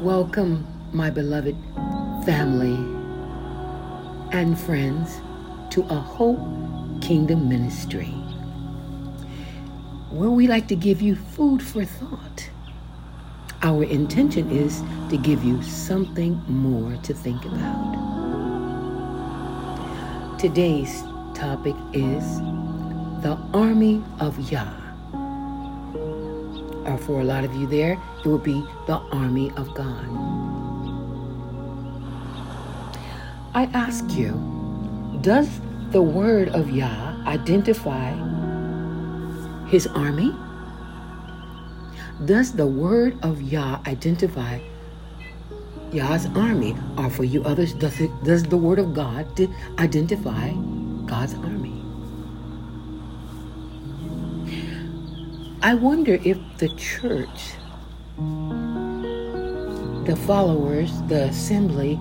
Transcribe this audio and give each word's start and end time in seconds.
Welcome, 0.00 0.66
my 0.92 1.10
beloved 1.10 1.54
family 2.24 2.74
and 4.32 4.58
friends, 4.58 5.20
to 5.74 5.82
a 5.82 5.94
Hope 5.94 6.40
Kingdom 7.02 7.50
Ministry, 7.50 8.06
where 10.08 10.30
we 10.30 10.46
like 10.46 10.68
to 10.68 10.74
give 10.74 11.02
you 11.02 11.16
food 11.16 11.62
for 11.62 11.84
thought. 11.84 12.48
Our 13.60 13.84
intention 13.84 14.50
is 14.50 14.82
to 15.10 15.18
give 15.18 15.44
you 15.44 15.62
something 15.62 16.40
more 16.48 16.96
to 17.02 17.12
think 17.12 17.44
about. 17.44 17.98
Today's 20.38 21.02
topic 21.34 21.76
is 21.92 22.24
the 23.20 23.38
Army 23.52 24.02
of 24.18 24.50
Yah. 24.50 24.79
Or 26.86 26.98
for 26.98 27.20
a 27.20 27.24
lot 27.24 27.44
of 27.44 27.54
you 27.54 27.66
there, 27.66 27.98
it 28.24 28.26
will 28.26 28.38
be 28.38 28.64
the 28.86 28.96
Army 29.12 29.50
of 29.56 29.74
God. 29.74 30.06
I 33.52 33.64
ask 33.74 34.08
you, 34.12 34.30
does 35.20 35.60
the 35.90 36.00
word 36.00 36.48
of 36.50 36.70
Yah 36.70 37.22
identify 37.26 38.14
his 39.66 39.86
army? 39.88 40.34
Does 42.24 42.52
the 42.52 42.66
word 42.66 43.18
of 43.22 43.42
Yah 43.42 43.80
identify 43.86 44.60
Yah's 45.92 46.26
army? 46.36 46.76
Or 46.96 47.10
for 47.10 47.24
you 47.24 47.42
others, 47.44 47.72
does, 47.74 48.00
it, 48.00 48.10
does 48.24 48.44
the 48.44 48.56
word 48.56 48.78
of 48.78 48.94
God 48.94 49.26
identify 49.78 50.52
God's 51.06 51.34
army? 51.34 51.69
I 55.62 55.74
wonder 55.74 56.14
if 56.24 56.38
the 56.56 56.70
church, 56.70 57.52
the 60.06 60.16
followers, 60.24 61.02
the 61.02 61.24
assembly, 61.24 62.00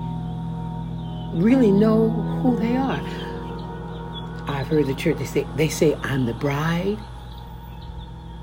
really 1.33 1.69
know 1.69 2.09
who 2.41 2.55
they 2.55 2.77
are. 2.77 3.01
I've 4.47 4.67
heard 4.67 4.87
the 4.87 4.95
church 4.95 5.17
they 5.17 5.25
say 5.25 5.45
they 5.57 5.67
say 5.67 5.93
I'm 5.95 6.25
the 6.25 6.33
bride. 6.35 6.99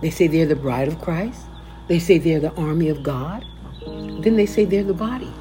They 0.02 0.10
say 0.10 0.26
they're 0.26 0.44
the 0.44 0.54
bride 0.54 0.88
of 0.88 1.00
Christ. 1.00 1.46
They 1.88 1.98
say 1.98 2.18
they're 2.18 2.38
the 2.38 2.52
army 2.52 2.90
of 2.90 3.02
God. 3.02 3.42
Then 3.86 4.36
they 4.36 4.44
say 4.44 4.66
they're 4.66 4.84
the 4.84 4.92
body. 4.92 5.32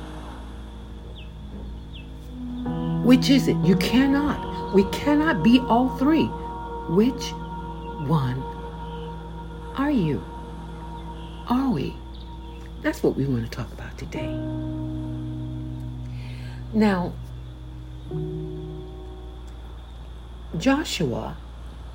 Which 3.03 3.29
is 3.29 3.49
it? 3.49 3.57
You 3.57 3.75
cannot. 3.75 4.73
We 4.73 4.85
cannot 4.91 5.43
be 5.43 5.59
all 5.59 5.89
three. 5.97 6.27
Which 6.87 7.31
one 8.07 8.54
are 9.77 9.91
you? 9.91 10.23
Are 11.47 11.69
we? 11.69 11.95
That's 12.81 13.03
what 13.03 13.15
we 13.15 13.25
want 13.25 13.43
to 13.43 13.49
talk 13.49 13.71
about 13.73 13.97
today. 13.97 14.33
Now, 16.73 17.13
Joshua, 20.57 21.37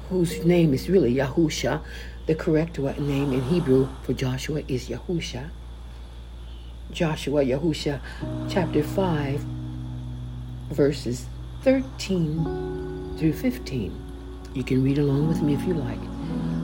whose 0.08 0.44
name 0.44 0.74
is 0.74 0.88
really 0.90 1.14
Yahusha, 1.14 1.80
the 2.26 2.34
correct 2.34 2.78
name 2.78 3.32
in 3.32 3.42
Hebrew 3.42 3.88
for 4.02 4.12
Joshua 4.12 4.62
is 4.68 4.88
Yahusha. 4.88 5.50
Joshua, 6.90 7.44
Yahusha, 7.44 8.00
chapter 8.48 8.82
5, 8.82 9.44
verses 10.70 11.26
13 11.62 13.16
through 13.18 13.32
15. 13.32 13.94
You 14.54 14.64
can 14.64 14.82
read 14.82 14.98
along 14.98 15.28
with 15.28 15.40
me 15.40 15.54
if 15.54 15.62
you 15.62 15.74
like. 15.74 16.09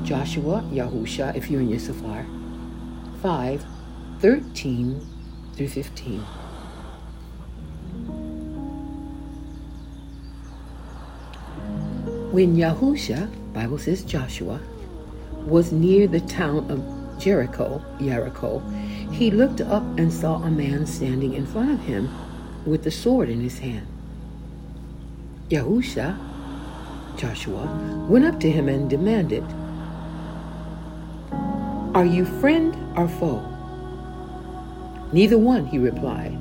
Joshua, 0.06 0.62
Yahusha, 0.70 1.34
if 1.34 1.50
you're 1.50 1.60
in 1.60 1.68
your 1.68 1.80
Safar, 1.80 2.24
5, 3.22 3.66
13 4.20 5.04
through 5.56 5.68
15. 5.68 6.20
When 12.30 12.54
Yahusha, 12.56 13.28
Bible 13.52 13.78
says 13.78 14.04
Joshua, 14.04 14.60
was 15.44 15.72
near 15.72 16.06
the 16.06 16.20
town 16.20 16.70
of 16.70 17.18
Jericho, 17.18 17.82
Jericho, 17.98 18.60
he 19.10 19.32
looked 19.32 19.60
up 19.60 19.82
and 19.98 20.12
saw 20.12 20.36
a 20.36 20.50
man 20.52 20.86
standing 20.86 21.32
in 21.34 21.44
front 21.44 21.72
of 21.72 21.80
him 21.80 22.08
with 22.64 22.84
the 22.84 22.92
sword 22.92 23.28
in 23.28 23.40
his 23.40 23.58
hand. 23.58 23.88
Yahusha, 25.48 26.16
Joshua, 27.16 28.06
went 28.08 28.24
up 28.24 28.38
to 28.38 28.48
him 28.48 28.68
and 28.68 28.88
demanded, 28.88 29.42
Are 31.96 32.04
you 32.04 32.26
friend 32.26 32.76
or 32.94 33.08
foe? 33.08 33.42
Neither 35.14 35.38
one, 35.38 35.64
he 35.64 35.78
replied. 35.78 36.36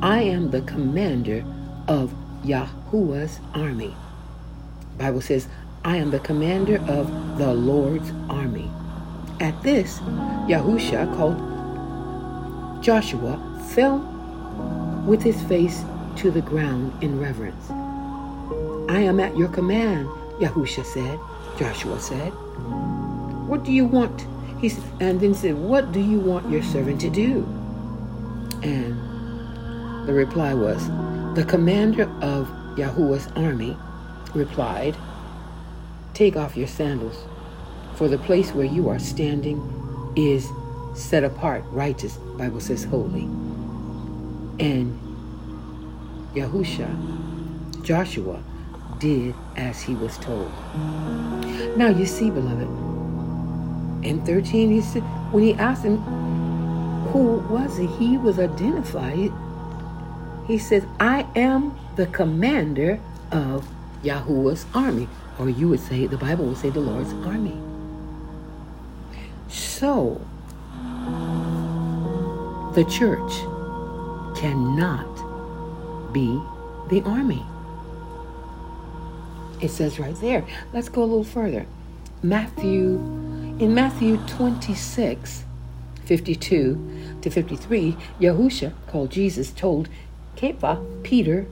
I 0.00 0.22
am 0.22 0.50
the 0.50 0.62
commander 0.62 1.44
of 1.86 2.14
Yahuwah's 2.42 3.38
army. 3.52 3.94
Bible 4.96 5.20
says, 5.20 5.48
I 5.84 5.98
am 5.98 6.12
the 6.12 6.20
commander 6.20 6.78
of 6.88 7.36
the 7.36 7.52
Lord's 7.52 8.10
army. 8.30 8.70
At 9.38 9.62
this, 9.62 9.98
Yahusha 10.48 11.14
called 11.14 12.82
Joshua 12.82 13.36
fell 13.74 13.98
with 15.06 15.22
his 15.22 15.38
face 15.42 15.84
to 16.16 16.30
the 16.30 16.40
ground 16.40 16.90
in 17.02 17.20
reverence. 17.20 17.68
I 18.88 19.00
am 19.00 19.20
at 19.20 19.36
your 19.36 19.48
command, 19.48 20.08
Yahusha 20.40 20.86
said. 20.86 21.20
Joshua 21.58 22.00
said. 22.00 22.30
What 23.46 23.62
do 23.62 23.72
you 23.72 23.84
want? 23.84 24.26
He 24.66 24.70
said, 24.70 24.82
and 24.98 25.20
then 25.20 25.32
said, 25.32 25.54
What 25.54 25.92
do 25.92 26.00
you 26.00 26.18
want 26.18 26.50
your 26.50 26.60
servant 26.60 27.00
to 27.02 27.08
do? 27.08 27.46
And 28.64 28.98
the 30.08 30.12
reply 30.12 30.54
was, 30.54 30.88
The 31.36 31.44
commander 31.44 32.10
of 32.20 32.48
Yahuwah's 32.76 33.28
army 33.36 33.76
replied, 34.34 34.96
Take 36.14 36.34
off 36.34 36.56
your 36.56 36.66
sandals, 36.66 37.16
for 37.94 38.08
the 38.08 38.18
place 38.18 38.50
where 38.54 38.64
you 38.64 38.88
are 38.88 38.98
standing 38.98 39.62
is 40.16 40.48
set 40.96 41.22
apart, 41.22 41.62
righteous, 41.70 42.16
Bible 42.36 42.58
says 42.58 42.82
holy. 42.82 43.22
And 44.58 44.98
Yahusha, 46.34 47.84
Joshua, 47.84 48.42
did 48.98 49.32
as 49.54 49.80
he 49.80 49.94
was 49.94 50.18
told. 50.18 50.50
Now 51.76 51.90
you 51.90 52.04
see, 52.04 52.30
beloved, 52.30 52.95
in 54.06 54.24
13, 54.24 54.70
he 54.70 54.80
said, 54.80 55.02
when 55.32 55.42
he 55.42 55.54
asked 55.54 55.84
him 55.84 55.98
who 57.08 57.38
was 57.50 57.76
he, 57.76 57.86
he 57.86 58.16
was 58.16 58.38
identified. 58.38 59.32
He 60.46 60.58
says, 60.58 60.84
I 61.00 61.26
am 61.34 61.76
the 61.96 62.06
commander 62.06 63.00
of 63.32 63.68
Yahuwah's 64.02 64.64
army. 64.74 65.08
Or 65.38 65.50
you 65.50 65.68
would 65.68 65.80
say, 65.80 66.06
the 66.06 66.16
Bible 66.16 66.46
would 66.46 66.56
say, 66.56 66.70
the 66.70 66.80
Lord's 66.80 67.12
army. 67.26 67.56
So, 69.48 70.20
the 72.74 72.84
church 72.84 73.32
cannot 74.38 76.12
be 76.12 76.40
the 76.88 77.02
army. 77.02 77.44
It 79.60 79.70
says 79.70 79.98
right 79.98 80.14
there. 80.16 80.46
Let's 80.72 80.88
go 80.88 81.02
a 81.02 81.04
little 81.04 81.24
further. 81.24 81.66
Matthew, 82.22 83.25
in 83.58 83.74
Matthew 83.74 84.18
26, 84.26 85.44
52 86.04 87.18
to 87.22 87.30
53, 87.30 87.96
Yahusha, 88.20 88.72
called 88.86 89.10
Jesus, 89.10 89.50
told 89.50 89.88
Kepha, 90.36 91.02
Peter, 91.02 91.46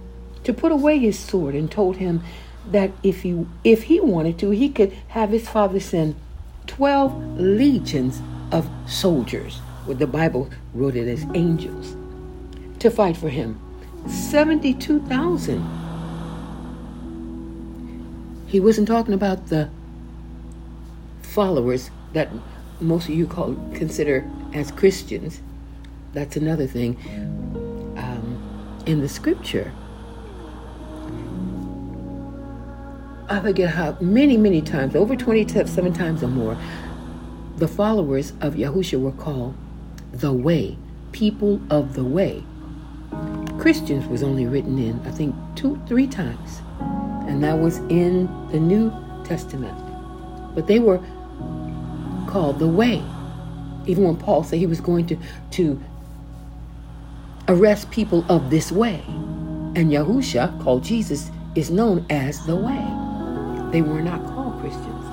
to 0.45 0.53
put 0.53 0.71
away 0.71 0.99
his 0.99 1.19
sword 1.19 1.55
and 1.55 1.71
told 1.71 1.97
him 1.97 2.23
that 2.71 2.91
if 3.03 3.23
he 3.23 3.47
if 3.63 3.85
he 3.85 4.01
wanted 4.01 4.39
to, 4.39 4.51
he 4.51 4.69
could 4.69 4.93
have 5.09 5.31
his 5.31 5.49
father 5.49 5.81
send 5.81 6.15
twelve 6.67 7.15
legions 7.39 8.21
of 8.53 8.69
soldiers, 8.87 9.59
what 9.87 9.99
the 9.99 10.07
Bible 10.07 10.51
wrote 10.75 10.97
it 10.97 11.09
as 11.09 11.27
angels, 11.35 11.97
to 12.79 12.91
fight 12.91 13.17
for 13.17 13.29
him. 13.31 13.59
Seventy-two 14.07 15.01
thousand. 15.03 15.63
He 18.47 18.61
wasn't 18.61 18.89
talking 18.89 19.15
about 19.15 19.49
the 19.49 19.71
followers 21.35 21.91
that 22.13 22.29
most 22.81 23.09
of 23.09 23.15
you 23.15 23.27
call 23.27 23.55
consider 23.75 24.25
as 24.55 24.71
Christians. 24.71 25.41
That's 26.13 26.37
another 26.37 26.67
thing. 26.67 26.97
Um, 27.97 28.83
in 28.87 29.01
the 29.01 29.09
scripture, 29.09 29.73
I 33.29 33.41
forget 33.41 33.71
how 33.71 33.97
many, 34.01 34.37
many 34.37 34.63
times, 34.63 34.95
over 34.95 35.17
27 35.17 35.93
times 35.93 36.23
or 36.23 36.29
more, 36.29 36.57
the 37.57 37.67
followers 37.67 38.33
of 38.41 38.55
Yahusha 38.55 39.01
were 39.01 39.13
called 39.13 39.57
the 40.13 40.33
way, 40.33 40.79
people 41.11 41.61
of 41.71 41.95
the 41.95 42.05
way. 42.05 42.45
Christians 43.59 44.07
was 44.07 44.23
only 44.23 44.47
written 44.47 44.79
in, 44.79 45.01
I 45.07 45.11
think, 45.11 45.35
two, 45.57 45.81
three 45.89 46.07
times. 46.07 46.61
And 47.29 47.43
that 47.43 47.59
was 47.59 47.79
in 47.89 48.27
the 48.53 48.61
New 48.61 48.93
Testament. 49.25 49.77
But 50.55 50.67
they 50.67 50.79
were 50.79 51.01
called 52.27 52.59
the 52.59 52.69
way. 52.69 53.03
Even 53.87 54.05
when 54.05 54.17
Paul 54.17 54.45
said 54.45 54.59
he 54.59 54.67
was 54.67 54.81
going 54.81 55.07
to, 55.09 55.19
to 55.53 55.81
arrest 57.49 57.91
people 57.91 58.25
of 58.31 58.51
this 58.51 58.73
way. 58.73 59.03
And 59.07 59.91
Yahusha, 59.91 60.63
called 60.63 60.85
Jesus, 60.85 61.31
is 61.55 61.71
known 61.71 62.07
as 62.11 62.45
the 62.47 62.57
way. 62.57 62.85
They 63.73 63.83
were 63.83 64.01
not 64.01 64.25
called 64.27 64.61
Christians. 64.61 65.05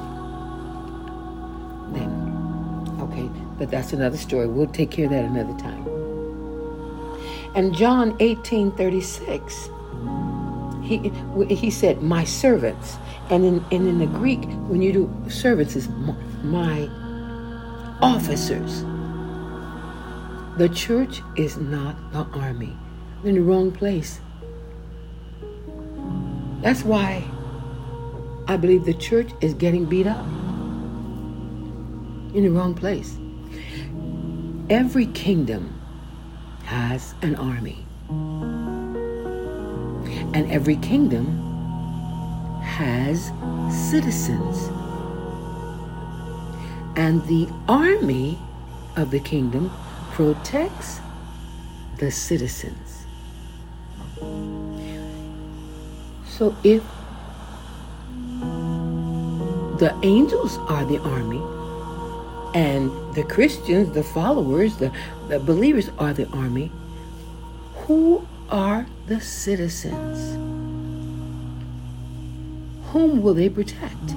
Then, 1.94 2.98
okay, 3.02 3.30
but 3.58 3.72
that's 3.72 3.92
another 3.94 4.18
story. 4.18 4.48
We'll 4.48 4.68
take 4.68 4.92
care 4.92 5.06
of 5.06 5.12
that 5.12 5.26
another 5.26 5.58
time. 5.60 5.88
And 7.56 7.74
John 7.76 8.16
18 8.20 8.72
36, 8.72 9.70
he, 10.84 11.12
he 11.54 11.70
said, 11.70 12.02
My 12.02 12.24
servants. 12.24 12.98
And 13.30 13.46
in, 13.46 13.66
and 13.72 13.88
in 13.88 14.00
the 14.00 14.08
Greek, 14.08 14.44
when 14.68 14.82
you 14.82 14.92
do 14.92 15.30
servants, 15.30 15.76
is 15.76 15.88
my 16.44 16.90
officers. 18.02 18.84
The 20.58 20.70
church 20.70 21.22
is 21.36 21.58
not 21.58 21.96
the 22.12 22.26
army. 22.40 22.76
They're 23.22 23.30
in 23.30 23.36
the 23.36 23.42
wrong 23.42 23.72
place. 23.72 24.20
That's 26.62 26.84
why 26.84 27.24
I 28.48 28.58
believe 28.58 28.86
the 28.86 28.94
church 28.94 29.32
is 29.42 29.54
getting 29.54 29.86
beat 29.86 30.08
up. 30.08 30.26
In 32.34 32.44
the 32.44 32.50
wrong 32.50 32.74
place. 32.74 33.18
Every 34.70 35.08
kingdom 35.08 35.80
has 36.64 37.14
an 37.22 37.36
army. 37.36 37.86
And 40.34 40.52
every 40.52 40.78
kingdom 40.78 41.26
has 42.62 43.32
citizens. 43.90 44.70
And 46.96 47.26
the 47.28 47.48
army 47.68 48.38
of 48.96 49.12
the 49.12 49.20
kingdom 49.20 49.72
protects 50.12 51.00
the 51.98 52.12
citizens. 52.12 53.06
So 56.26 56.56
if 56.64 56.84
the 59.80 59.98
angels 60.04 60.58
are 60.70 60.86
the 60.86 61.00
army, 61.00 61.42
and 62.54 62.92
the 63.16 63.24
Christians, 63.24 63.94
the 63.94 64.04
followers, 64.04 64.76
the, 64.78 64.92
the 65.30 65.40
believers 65.40 65.90
are 65.98 66.14
the 66.14 66.28
army, 66.30 66.72
who 67.86 68.28
are 68.50 68.86
the 69.08 69.22
citizens? 69.22 70.34
Whom 72.92 73.22
will 73.22 73.34
they 73.34 73.50
protect? 73.50 74.16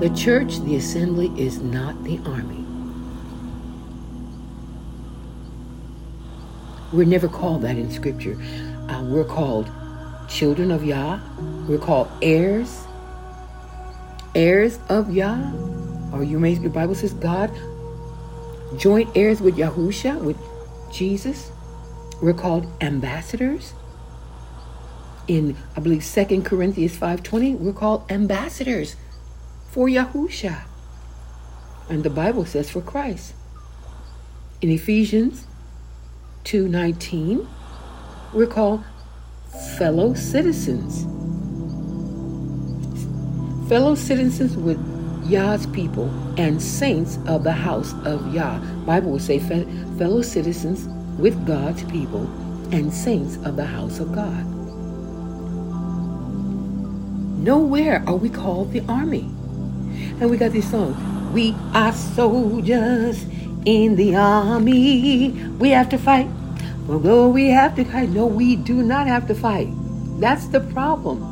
The 0.00 0.10
church, 0.10 0.60
the 0.60 0.76
assembly, 0.76 1.32
is 1.36 1.58
not 1.58 2.04
the 2.04 2.20
army. 2.24 2.64
We're 6.92 7.04
never 7.04 7.26
called 7.26 7.62
that 7.62 7.76
in 7.76 7.90
Scripture. 7.90 8.40
Uh, 8.88 9.02
we're 9.02 9.24
called 9.24 9.68
children 10.28 10.70
of 10.70 10.84
Yah. 10.84 11.18
We're 11.66 11.78
called 11.78 12.08
heirs, 12.22 12.86
heirs 14.36 14.78
of 14.88 15.12
Yah. 15.12 15.50
Or 16.12 16.22
you 16.22 16.38
may, 16.38 16.54
the 16.54 16.68
Bible 16.68 16.94
says 16.94 17.12
God, 17.14 17.50
joint 18.76 19.10
heirs 19.16 19.40
with 19.40 19.56
Yahusha, 19.56 20.20
with 20.20 20.38
Jesus. 20.92 21.50
We're 22.22 22.34
called 22.34 22.70
ambassadors. 22.80 23.74
In 25.26 25.56
I 25.76 25.80
believe 25.80 26.04
Second 26.04 26.44
Corinthians 26.44 26.96
5:20, 26.96 27.56
we're 27.56 27.72
called 27.72 28.08
ambassadors 28.12 28.94
for 29.70 29.88
Yahusha. 29.88 30.62
And 31.88 32.02
the 32.02 32.10
Bible 32.10 32.44
says 32.44 32.70
for 32.70 32.80
Christ. 32.80 33.34
In 34.60 34.70
Ephesians 34.70 35.46
2:19, 36.44 37.46
we're 38.34 38.46
called 38.46 38.82
fellow 39.78 40.14
citizens. 40.14 41.06
Fellow 43.68 43.94
citizens 43.94 44.56
with 44.56 44.78
Yah's 45.26 45.66
people 45.66 46.10
and 46.38 46.60
saints 46.60 47.18
of 47.26 47.44
the 47.44 47.52
house 47.52 47.92
of 48.04 48.34
Yah. 48.34 48.58
Bible 48.86 49.12
would 49.12 49.22
say 49.22 49.38
fellow 49.38 50.22
citizens 50.22 50.88
with 51.18 51.46
God's 51.46 51.84
people 51.84 52.26
and 52.72 52.92
saints 52.92 53.36
of 53.44 53.56
the 53.56 53.64
house 53.64 54.00
of 54.00 54.12
God. 54.12 54.44
Nowhere 57.38 58.02
are 58.06 58.16
we 58.16 58.30
called 58.30 58.72
the 58.72 58.82
army. 58.88 59.30
And 60.20 60.30
we 60.30 60.36
got 60.36 60.50
this 60.50 60.68
song. 60.70 61.32
We 61.32 61.54
are 61.72 61.92
soldiers 61.92 63.24
in 63.64 63.94
the 63.94 64.16
army. 64.16 65.30
We 65.58 65.70
have 65.70 65.88
to 65.90 65.98
fight. 65.98 66.28
Although 66.88 67.28
we 67.28 67.50
have 67.50 67.76
to 67.76 67.84
fight, 67.84 68.08
no, 68.08 68.26
we 68.26 68.56
do 68.56 68.82
not 68.82 69.06
have 69.06 69.28
to 69.28 69.34
fight. 69.34 69.68
That's 70.18 70.48
the 70.48 70.60
problem. 70.60 71.22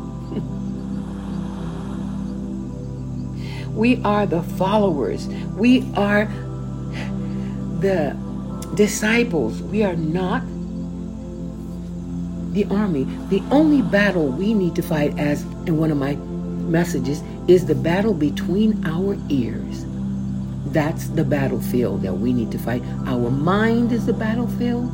we 3.74 4.00
are 4.04 4.26
the 4.26 4.42
followers. 4.42 5.26
We 5.56 5.82
are 5.96 6.26
the 7.80 8.16
disciples. 8.74 9.62
We 9.62 9.82
are 9.82 9.96
not 9.96 10.42
the 12.52 12.66
army. 12.66 13.04
The 13.30 13.42
only 13.50 13.82
battle 13.82 14.28
we 14.28 14.54
need 14.54 14.76
to 14.76 14.82
fight, 14.82 15.18
as 15.18 15.42
in 15.66 15.76
one 15.78 15.90
of 15.90 15.98
my 15.98 16.16
messages, 16.66 17.22
is 17.48 17.66
the 17.66 17.74
battle 17.74 18.14
between 18.14 18.84
our 18.86 19.16
ears. 19.28 19.84
That's 20.72 21.08
the 21.08 21.24
battlefield 21.24 22.02
that 22.02 22.14
we 22.14 22.32
need 22.32 22.50
to 22.52 22.58
fight. 22.58 22.82
Our 23.06 23.30
mind 23.30 23.92
is 23.92 24.06
the 24.06 24.12
battlefield, 24.12 24.90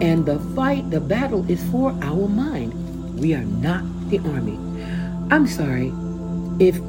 and 0.00 0.24
the 0.26 0.38
fight, 0.54 0.90
the 0.90 1.00
battle 1.00 1.48
is 1.50 1.62
for 1.70 1.90
our 2.02 2.28
mind. 2.28 2.74
We 3.18 3.34
are 3.34 3.44
not 3.44 3.84
the 4.10 4.18
army. 4.18 4.58
I'm 5.30 5.46
sorry 5.46 5.92
if 6.60 6.80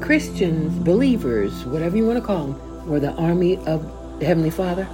Christians, 0.00 0.74
believers, 0.84 1.64
whatever 1.66 1.96
you 1.96 2.06
want 2.06 2.18
to 2.18 2.24
call 2.24 2.48
them, 2.48 2.86
were 2.88 3.00
the 3.00 3.12
army 3.12 3.56
of 3.66 3.82
the 4.20 4.26
Heavenly 4.26 4.50
Father, 4.50 4.88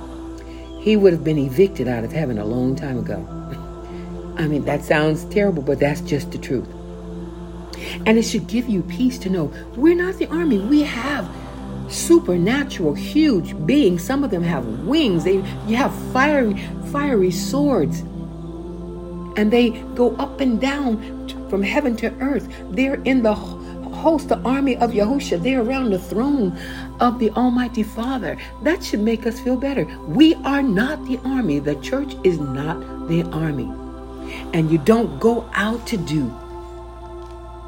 he 0.80 0.96
would 0.96 1.12
have 1.12 1.24
been 1.24 1.38
evicted 1.38 1.88
out 1.88 2.04
of 2.04 2.12
heaven 2.12 2.38
a 2.38 2.44
long 2.44 2.76
time 2.76 2.98
ago. 2.98 3.26
I 4.36 4.48
mean, 4.48 4.64
that 4.64 4.82
sounds 4.82 5.24
terrible, 5.26 5.62
but 5.62 5.78
that's 5.78 6.00
just 6.00 6.32
the 6.32 6.38
truth. 6.38 6.68
And 8.06 8.18
it 8.18 8.22
should 8.22 8.46
give 8.46 8.68
you 8.68 8.82
peace 8.82 9.18
to 9.18 9.30
know 9.30 9.52
we're 9.76 9.94
not 9.94 10.14
the 10.14 10.26
army. 10.28 10.58
We 10.58 10.82
have 10.82 11.28
supernatural, 11.88 12.94
huge 12.94 13.54
beings. 13.66 14.02
Some 14.02 14.24
of 14.24 14.30
them 14.30 14.42
have 14.42 14.66
wings. 14.80 15.24
They 15.24 15.36
you 15.66 15.76
have 15.76 15.94
fiery, 16.12 16.54
fiery 16.90 17.30
swords. 17.30 18.00
And 19.36 19.52
they 19.52 19.70
go 19.94 20.14
up 20.16 20.40
and 20.40 20.60
down 20.60 21.28
from 21.48 21.62
heaven 21.62 21.96
to 21.96 22.12
earth. 22.20 22.48
They're 22.70 23.02
in 23.02 23.22
the 23.22 23.34
host, 23.34 24.28
the 24.28 24.38
army 24.40 24.76
of 24.76 24.92
Yahusha. 24.92 25.42
They're 25.42 25.62
around 25.62 25.90
the 25.90 25.98
throne 25.98 26.56
of 27.00 27.18
the 27.18 27.30
Almighty 27.30 27.82
Father. 27.82 28.36
That 28.62 28.84
should 28.84 29.00
make 29.00 29.26
us 29.26 29.40
feel 29.40 29.56
better. 29.56 29.84
We 30.06 30.34
are 30.44 30.62
not 30.62 31.04
the 31.06 31.18
army. 31.24 31.58
The 31.58 31.76
church 31.76 32.14
is 32.22 32.38
not 32.38 33.08
the 33.08 33.22
army. 33.24 33.70
And 34.52 34.70
you 34.70 34.78
don't 34.78 35.18
go 35.20 35.48
out 35.54 35.86
to 35.88 35.96
do 35.96 36.32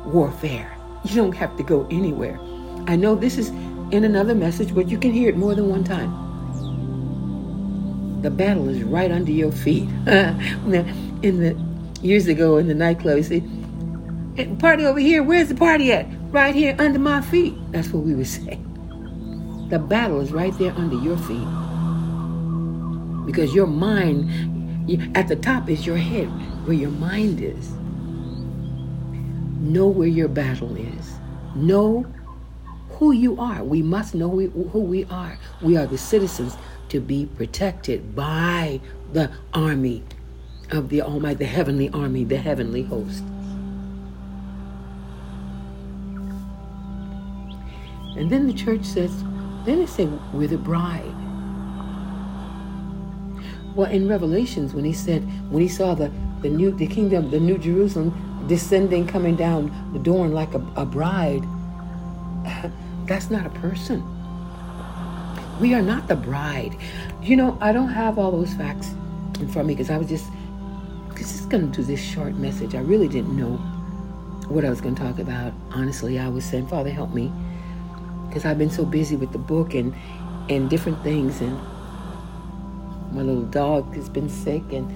warfare. 0.06 0.76
You 1.04 1.14
don't 1.14 1.32
have 1.32 1.56
to 1.56 1.62
go 1.62 1.86
anywhere. 1.90 2.38
I 2.86 2.96
know 2.96 3.14
this 3.14 3.38
is 3.38 3.50
in 3.90 4.04
another 4.04 4.34
message, 4.34 4.74
but 4.74 4.88
you 4.88 4.98
can 4.98 5.12
hear 5.12 5.28
it 5.28 5.36
more 5.36 5.54
than 5.54 5.68
one 5.68 5.84
time. 5.84 6.10
The 8.22 8.30
battle 8.30 8.68
is 8.68 8.82
right 8.82 9.10
under 9.10 9.30
your 9.30 9.52
feet. 9.52 9.88
in 11.22 11.40
the 11.40 11.56
years 12.02 12.26
ago 12.26 12.56
in 12.56 12.68
the 12.68 12.74
nightclub, 12.74 13.18
you 13.18 13.22
see, 13.22 13.42
party 14.58 14.84
over 14.84 14.98
here. 14.98 15.22
Where's 15.22 15.48
the 15.48 15.54
party 15.54 15.92
at? 15.92 16.06
Right 16.30 16.54
here 16.54 16.74
under 16.78 16.98
my 16.98 17.20
feet. 17.20 17.54
That's 17.72 17.88
what 17.88 18.04
we 18.04 18.14
would 18.14 18.26
say. 18.26 18.58
The 19.68 19.78
battle 19.78 20.20
is 20.20 20.32
right 20.32 20.56
there 20.58 20.72
under 20.72 20.96
your 20.96 21.16
feet. 21.18 21.46
Because 23.26 23.54
your 23.54 23.66
mind, 23.66 25.16
at 25.16 25.28
the 25.28 25.36
top 25.36 25.68
is 25.68 25.86
your 25.86 25.96
head, 25.96 26.26
where 26.66 26.76
your 26.76 26.90
mind 26.90 27.40
is. 27.40 27.75
Know 29.66 29.88
where 29.88 30.06
your 30.06 30.28
battle 30.28 30.76
is. 30.76 31.14
Know 31.56 32.06
who 32.90 33.10
you 33.10 33.38
are. 33.40 33.64
We 33.64 33.82
must 33.82 34.14
know 34.14 34.30
who 34.30 34.80
we 34.80 35.04
are. 35.06 35.36
We 35.60 35.76
are 35.76 35.86
the 35.86 35.98
citizens 35.98 36.56
to 36.90 37.00
be 37.00 37.26
protected 37.26 38.14
by 38.14 38.80
the 39.12 39.32
army 39.52 40.04
of 40.70 40.88
the 40.88 41.02
Almighty, 41.02 41.38
the 41.38 41.46
heavenly 41.46 41.88
army, 41.90 42.22
the 42.22 42.36
heavenly 42.36 42.84
host. 42.84 43.24
And 48.16 48.30
then 48.30 48.46
the 48.46 48.54
church 48.54 48.84
says, 48.84 49.24
then 49.64 49.80
it 49.80 49.88
said, 49.88 50.08
we're 50.32 50.46
the 50.46 50.58
bride. 50.58 51.12
Well, 53.74 53.90
in 53.90 54.08
Revelations, 54.08 54.74
when 54.74 54.84
he 54.84 54.92
said, 54.92 55.22
when 55.50 55.60
he 55.60 55.68
saw 55.68 55.94
the, 55.94 56.12
the 56.40 56.48
new 56.48 56.70
the 56.70 56.86
kingdom, 56.86 57.30
the 57.32 57.40
new 57.40 57.58
Jerusalem 57.58 58.25
descending, 58.46 59.06
coming 59.06 59.36
down, 59.36 59.70
adorned 59.94 60.34
like 60.34 60.54
a, 60.54 60.64
a 60.76 60.86
bride. 60.86 61.44
That's 63.06 63.30
not 63.30 63.46
a 63.46 63.50
person. 63.50 64.04
We 65.60 65.74
are 65.74 65.82
not 65.82 66.08
the 66.08 66.16
bride. 66.16 66.76
You 67.22 67.36
know, 67.36 67.56
I 67.60 67.72
don't 67.72 67.88
have 67.88 68.18
all 68.18 68.30
those 68.30 68.52
facts 68.54 68.88
in 69.40 69.48
front 69.48 69.56
of 69.58 69.66
me 69.66 69.74
because 69.74 69.90
I 69.90 69.96
was 69.96 70.08
just, 70.08 70.30
because 71.08 71.34
it's 71.34 71.46
going 71.46 71.70
to 71.70 71.76
do 71.76 71.82
this 71.82 72.02
short 72.02 72.34
message. 72.34 72.74
I 72.74 72.80
really 72.80 73.08
didn't 73.08 73.36
know 73.36 73.56
what 74.48 74.64
I 74.64 74.70
was 74.70 74.80
going 74.80 74.94
to 74.94 75.02
talk 75.02 75.18
about. 75.18 75.52
Honestly, 75.70 76.18
I 76.18 76.28
was 76.28 76.44
saying, 76.44 76.68
Father, 76.68 76.90
help 76.90 77.12
me. 77.14 77.32
Because 78.28 78.44
I've 78.44 78.58
been 78.58 78.70
so 78.70 78.84
busy 78.84 79.16
with 79.16 79.32
the 79.32 79.38
book 79.38 79.74
and, 79.74 79.94
and 80.48 80.68
different 80.68 81.02
things. 81.02 81.40
And 81.40 81.56
my 83.12 83.22
little 83.22 83.42
dog 83.42 83.94
has 83.94 84.08
been 84.08 84.28
sick. 84.28 84.62
And 84.72 84.92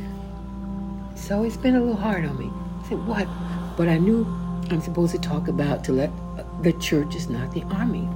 so 1.19 1.43
it's 1.43 1.57
been 1.57 1.75
a 1.75 1.81
little 1.81 1.97
hard 1.97 2.25
on 2.25 2.39
me. 2.39 2.51
Said, 2.91 3.07
what? 3.07 3.29
But 3.77 3.89
I 3.89 3.99
knew 3.99 4.27
I'm 4.69 4.81
supposed 4.81 5.13
to 5.13 5.19
talk 5.21 5.47
about 5.47 5.85
to 5.85 5.93
let 5.93 6.11
the 6.63 6.73
church 6.73 7.15
is 7.15 7.29
not 7.29 7.53
the 7.53 7.63
army. 7.71 8.09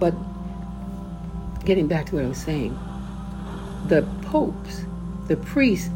But 0.00 0.14
getting 1.64 1.86
back 1.86 2.06
to 2.06 2.16
what 2.16 2.24
I 2.24 2.28
was 2.28 2.38
saying, 2.38 2.76
the 3.86 4.02
popes, 4.22 4.84
the 5.28 5.36
priests 5.36 5.90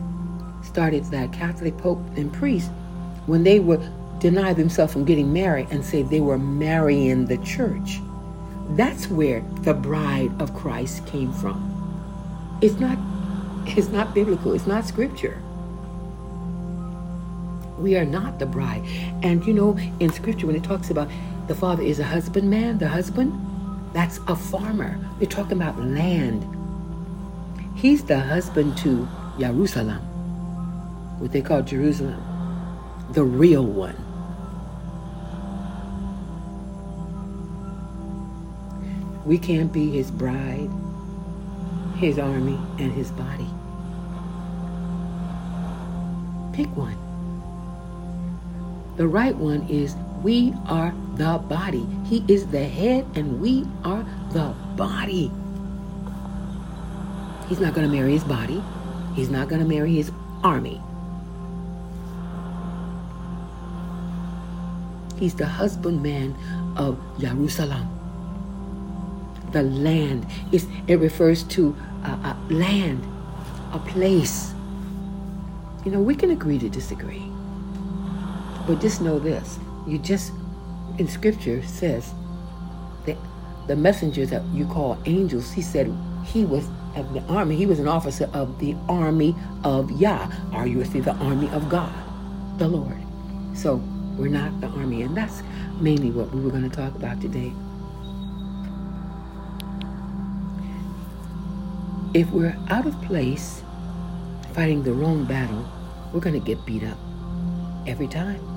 started 0.63 1.05
that 1.07 1.33
Catholic 1.33 1.77
pope 1.77 1.99
and 2.17 2.33
priest 2.33 2.71
when 3.27 3.43
they 3.43 3.59
would 3.59 3.83
deny 4.21 4.53
themselves 4.53 4.93
from 4.93 5.05
getting 5.05 5.33
married 5.33 5.67
and 5.73 5.85
say 5.85 6.03
they 6.03 6.21
were 6.21 6.39
marrying 6.39 7.27
the 7.27 7.39
church. 7.39 8.01
That's 8.71 9.09
where 9.09 9.41
the 9.63 9.75
bride 9.75 10.31
of 10.41 10.55
Christ 10.55 11.05
came 11.07 11.33
from. 11.33 11.65
It's 12.63 12.79
not 12.79 12.97
it's 13.77 13.89
not 13.89 14.15
biblical, 14.15 14.55
it's 14.55 14.69
not 14.69 14.87
scripture. 14.87 15.43
We 17.79 17.97
are 17.97 18.05
not 18.05 18.39
the 18.39 18.47
bride. 18.47 18.83
And 19.23 19.45
you 19.47 19.55
know, 19.55 19.79
in 20.01 20.13
scripture 20.13 20.47
when 20.47 20.57
it 20.57 20.65
talks 20.65 20.91
about 20.91 21.09
the 21.47 21.55
father 21.55 21.83
is 21.83 21.99
a 21.99 22.05
husbandman, 22.05 22.79
the 22.79 22.89
husband, 22.89 23.33
that's 23.93 24.19
a 24.29 24.37
farmer. 24.37 24.99
They're 25.19 25.29
talking 25.29 25.53
about 25.53 25.79
land. 25.79 26.47
He's 27.75 28.05
the 28.05 28.19
husband 28.19 28.77
to 28.79 29.09
Jerusalem, 29.39 30.01
what 31.21 31.33
they 31.33 31.43
call 31.43 31.63
Jerusalem 31.63 32.23
the 33.13 33.25
real 33.25 33.65
one. 33.65 33.97
We 39.25 39.39
can't 39.39 39.73
be 39.73 39.91
his 39.91 40.11
bride, 40.11 40.71
his 41.97 42.19
army, 42.19 42.59
and 42.79 42.93
his 42.93 43.11
body. 43.11 43.49
Pick 46.53 46.75
one. 46.77 47.08
The 48.99 49.07
right 49.07 49.35
one 49.35 49.63
is 49.69 49.95
we 50.25 50.53
are 50.67 50.93
the 51.15 51.39
body. 51.39 51.87
He 52.05 52.25
is 52.27 52.49
the 52.49 52.65
head 52.65 53.07
and 53.15 53.41
we 53.41 53.65
are 53.85 54.05
the 54.33 54.53
body. 54.75 55.31
He's 57.49 57.61
not 57.61 57.75
going 57.75 57.89
to 57.89 57.95
marry 57.95 58.11
his 58.11 58.25
body. 58.25 58.61
He's 59.15 59.31
not 59.31 59.49
going 59.49 59.63
to 59.63 59.69
marry 59.69 59.95
his 59.95 60.11
army. 60.43 60.83
He's 65.17 65.37
the 65.37 65.47
husbandman 65.47 66.35
of 66.77 66.99
Jerusalem. 67.21 67.89
The 69.53 69.63
land 69.63 70.27
is 70.51 70.67
it 70.89 70.97
refers 70.97 71.45
to 71.45 71.77
a, 72.03 72.09
a 72.09 72.37
land, 72.51 73.07
a 73.73 73.79
place. 73.79 74.53
You 75.85 75.93
know, 75.93 76.01
we 76.01 76.17
can 76.17 76.33
agree 76.33 76.59
to 76.59 76.69
disagree. 76.69 77.38
But 78.69 78.83
just 78.83 79.01
know 79.01 79.19
this. 79.19 79.59
You 79.87 79.97
just 79.99 80.31
in 80.99 81.09
scripture 81.09 81.63
says 81.63 82.13
that 83.07 83.17
the 83.67 83.75
messengers 83.75 84.29
that 84.29 84.45
you 84.53 84.67
call 84.67 84.99
angels, 85.07 85.51
he 85.51 85.63
said 85.63 85.91
he 86.27 86.45
was 86.45 86.69
of 86.95 87.15
the 87.15 87.23
army, 87.33 87.57
he 87.57 87.65
was 87.65 87.79
an 87.79 87.89
officer 87.89 88.29
of 88.35 88.59
the 88.59 88.77
army 88.87 89.35
of 89.65 89.91
Yah. 89.93 90.31
Are 90.53 90.67
you 90.67 90.85
see 90.85 91.01
the 91.01 91.15
army 91.15 91.49
of 91.49 91.71
God, 91.71 91.95
the 92.59 92.69
Lord? 92.69 92.99
So 93.55 93.77
we're 94.19 94.29
not 94.29 94.61
the 94.61 94.67
army. 94.67 95.01
And 95.01 95.17
that's 95.17 95.43
mainly 95.81 96.11
what 96.11 96.31
we 96.35 96.43
were 96.43 96.51
going 96.51 96.69
to 96.69 96.77
talk 96.77 96.95
about 96.95 97.23
today. 97.23 97.55
If 102.13 102.31
we're 102.33 102.57
out 102.69 102.87
of 102.87 103.01
place 103.01 103.63
fighting 104.53 104.83
the 104.83 104.93
wrong 104.93 105.25
battle, 105.25 105.67
we're 106.13 106.21
going 106.21 106.39
to 106.39 106.47
get 106.47 106.67
beat 106.67 106.85
up 106.85 106.99
every 107.87 108.09
time. 108.09 108.48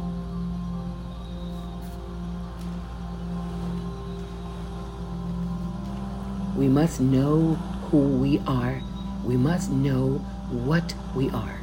We 6.55 6.67
must 6.67 6.99
know 6.99 7.55
who 7.89 7.99
we 8.17 8.39
are. 8.47 8.81
We 9.23 9.37
must 9.37 9.71
know 9.71 10.17
what 10.49 10.93
we 11.15 11.29
are. 11.29 11.59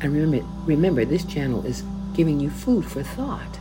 And 0.00 0.12
remember, 0.12 0.46
remember 0.64 1.04
this 1.04 1.24
channel 1.24 1.64
is 1.66 1.82
giving 2.14 2.40
you 2.40 2.50
food 2.50 2.84
for 2.84 3.02
thought. 3.02 3.58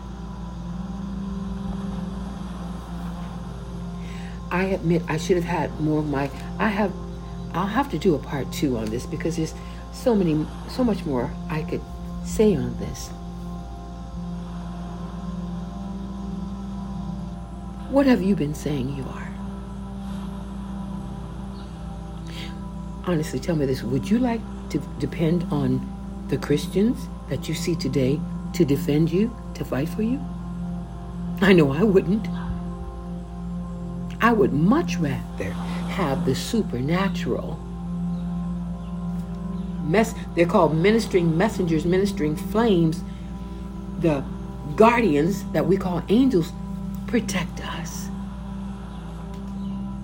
I 4.51 4.63
admit 4.65 5.03
I 5.07 5.17
should 5.17 5.35
have 5.35 5.45
had 5.45 5.79
more 5.79 5.99
of 5.99 6.07
my 6.07 6.31
I 6.57 6.69
have 6.69 6.91
I'll 7.53 7.67
have 7.67 7.89
to 7.91 7.99
do 7.99 8.15
a 8.15 8.19
part 8.19 8.51
2 8.51 8.77
on 8.77 8.85
this 8.85 9.05
because 9.05 9.37
there's 9.37 9.53
so 9.93 10.15
many 10.15 10.45
so 10.69 10.83
much 10.83 11.05
more 11.05 11.31
I 11.49 11.61
could 11.61 11.81
say 12.25 12.55
on 12.55 12.77
this. 12.79 13.09
What 17.89 18.05
have 18.05 18.21
you 18.21 18.35
been 18.35 18.53
saying 18.53 18.95
you 18.95 19.03
are? 19.03 19.28
Honestly, 23.09 23.39
tell 23.39 23.55
me 23.55 23.65
this. 23.65 23.81
Would 23.81 24.07
you 24.07 24.19
like 24.19 24.39
to 24.69 24.77
depend 24.99 25.43
on 25.51 25.81
the 26.27 26.37
Christians 26.37 27.09
that 27.27 27.49
you 27.49 27.55
see 27.55 27.73
today 27.73 28.21
to 28.53 28.63
defend 28.63 29.11
you, 29.11 29.35
to 29.55 29.65
fight 29.65 29.89
for 29.89 30.03
you? 30.03 30.23
I 31.41 31.53
know 31.53 31.71
I 31.71 31.81
wouldn't. 31.81 32.27
I 34.21 34.31
would 34.31 34.53
much 34.53 34.97
rather 34.97 35.51
have 35.89 36.23
the 36.27 36.35
supernatural. 36.35 37.55
Mess, 39.87 40.13
they're 40.35 40.45
called 40.45 40.75
ministering 40.75 41.35
messengers, 41.35 41.85
ministering 41.85 42.35
flames. 42.35 43.01
The 44.01 44.23
guardians 44.75 45.45
that 45.45 45.65
we 45.65 45.77
call 45.77 46.03
angels 46.09 46.51
protect 47.07 47.65
us. 47.65 47.98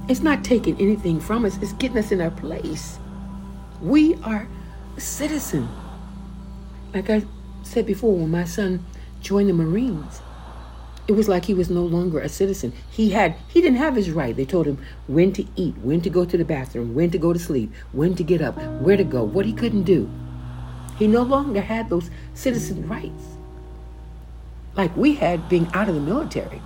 It's 0.07 0.21
not 0.21 0.43
taking 0.43 0.79
anything 0.79 1.19
from 1.19 1.45
us, 1.45 1.57
it's 1.61 1.73
getting 1.73 1.97
us 1.97 2.11
in 2.11 2.21
our 2.21 2.31
place. 2.31 2.99
We 3.81 4.15
are 4.23 4.47
a 4.95 5.01
citizen. 5.01 5.67
Like 6.93 7.09
I 7.09 7.23
said 7.63 7.85
before, 7.85 8.13
when 8.13 8.29
my 8.29 8.45
son 8.45 8.85
joined 9.21 9.49
the 9.49 9.53
Marines, 9.53 10.21
it 11.07 11.13
was 11.13 11.27
like 11.27 11.45
he 11.45 11.53
was 11.53 11.69
no 11.69 11.83
longer 11.83 12.19
a 12.19 12.29
citizen. 12.29 12.71
He 12.89 13.09
had 13.09 13.35
he 13.47 13.61
didn't 13.61 13.77
have 13.77 13.95
his 13.95 14.11
right. 14.11 14.35
They 14.35 14.45
told 14.45 14.67
him 14.67 14.77
when 15.07 15.33
to 15.33 15.45
eat, 15.55 15.75
when 15.79 16.01
to 16.01 16.09
go 16.09 16.23
to 16.23 16.37
the 16.37 16.45
bathroom, 16.45 16.93
when 16.93 17.09
to 17.11 17.17
go 17.17 17.33
to 17.33 17.39
sleep, 17.39 17.71
when 17.91 18.15
to 18.15 18.23
get 18.23 18.41
up, 18.41 18.57
where 18.81 18.97
to 18.97 19.03
go, 19.03 19.23
what 19.23 19.45
he 19.45 19.53
couldn't 19.53 19.83
do. 19.83 20.09
He 20.97 21.07
no 21.07 21.23
longer 21.23 21.61
had 21.61 21.89
those 21.89 22.09
citizen 22.33 22.87
rights. 22.87 23.23
Like 24.75 24.95
we 24.95 25.15
had 25.15 25.49
being 25.49 25.67
out 25.73 25.89
of 25.89 25.95
the 25.95 26.01
military. 26.01 26.61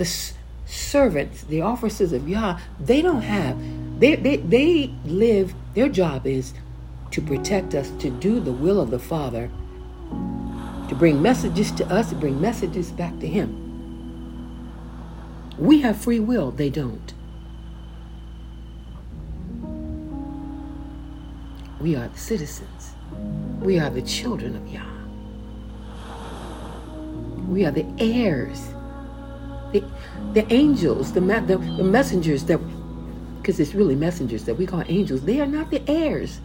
The 0.00 0.32
servants, 0.64 1.42
the 1.42 1.60
officers 1.60 2.14
of 2.14 2.26
Yah, 2.26 2.58
they 2.80 3.02
don't 3.02 3.20
have, 3.20 3.60
they, 4.00 4.16
they, 4.16 4.38
they 4.38 4.94
live, 5.04 5.52
their 5.74 5.90
job 5.90 6.26
is 6.26 6.54
to 7.10 7.20
protect 7.20 7.74
us, 7.74 7.90
to 7.98 8.08
do 8.08 8.40
the 8.40 8.50
will 8.50 8.80
of 8.80 8.90
the 8.90 8.98
Father, 8.98 9.50
to 10.88 10.94
bring 10.94 11.20
messages 11.20 11.70
to 11.72 11.86
us, 11.92 12.08
to 12.08 12.14
bring 12.14 12.40
messages 12.40 12.90
back 12.92 13.18
to 13.18 13.26
Him. 13.26 13.54
We 15.58 15.82
have 15.82 15.98
free 15.98 16.18
will, 16.18 16.50
they 16.50 16.70
don't. 16.70 17.12
We 21.78 21.94
are 21.94 22.08
the 22.08 22.18
citizens. 22.18 22.94
We 23.60 23.78
are 23.78 23.90
the 23.90 24.00
children 24.00 24.56
of 24.56 24.66
Yah. 24.66 24.80
We 27.50 27.66
are 27.66 27.70
the 27.70 27.84
heirs 27.98 28.62
the, 29.72 29.84
the 30.32 30.52
angels, 30.52 31.12
the, 31.12 31.20
the, 31.20 31.58
the 31.76 31.84
messengers 31.84 32.44
that, 32.44 32.58
because 33.38 33.58
it's 33.60 33.74
really 33.74 33.94
messengers 33.94 34.44
that 34.44 34.54
we 34.54 34.66
call 34.66 34.82
angels, 34.88 35.22
they 35.22 35.40
are 35.40 35.46
not 35.46 35.70
the 35.70 35.82
heirs. 35.88 36.40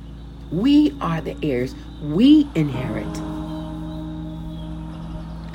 We 0.52 0.96
are 1.02 1.22
the 1.22 1.36
heirs. 1.44 1.76
We 2.02 2.48
inherit. 2.56 3.18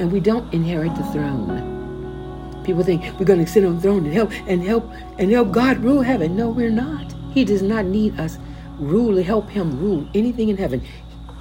And 0.01 0.11
we 0.11 0.21
don't 0.21 0.53
inherit 0.53 0.95
the 0.97 1.05
throne. 1.05 2.63
People 2.65 2.83
think 2.85 3.03
we're 3.19 3.27
going 3.27 3.45
to 3.45 3.51
sit 3.51 3.65
on 3.65 3.77
the 3.77 3.83
throne 3.83 4.05
and 4.05 4.13
help 4.13 4.33
and 4.47 4.63
help 4.63 4.91
and 5.19 5.31
help 5.31 5.51
God 5.51 5.79
rule 5.79 6.03
heaven. 6.03 6.37
No, 6.37 6.51
we're 6.51 6.71
not. 6.71 7.15
He 7.33 7.45
does 7.45 7.63
not 7.63 7.85
need 7.87 8.19
us 8.19 8.39
rule 8.81 9.23
help 9.23 9.49
him 9.49 9.79
rule 9.79 10.09
anything 10.15 10.49
in 10.49 10.57
heaven. 10.57 10.83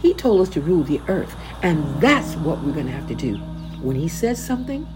He 0.02 0.14
told 0.14 0.42
us 0.42 0.50
to 0.50 0.62
rule 0.62 0.84
the 0.84 1.02
earth, 1.08 1.36
and 1.64 1.84
that's 2.02 2.36
what 2.38 2.62
we're 2.64 2.74
going 2.74 2.86
to 2.86 2.92
have 2.92 3.08
to 3.08 3.16
do. 3.16 3.38
When 3.82 3.96
he 3.96 4.08
says 4.08 4.44
something, 4.44 4.88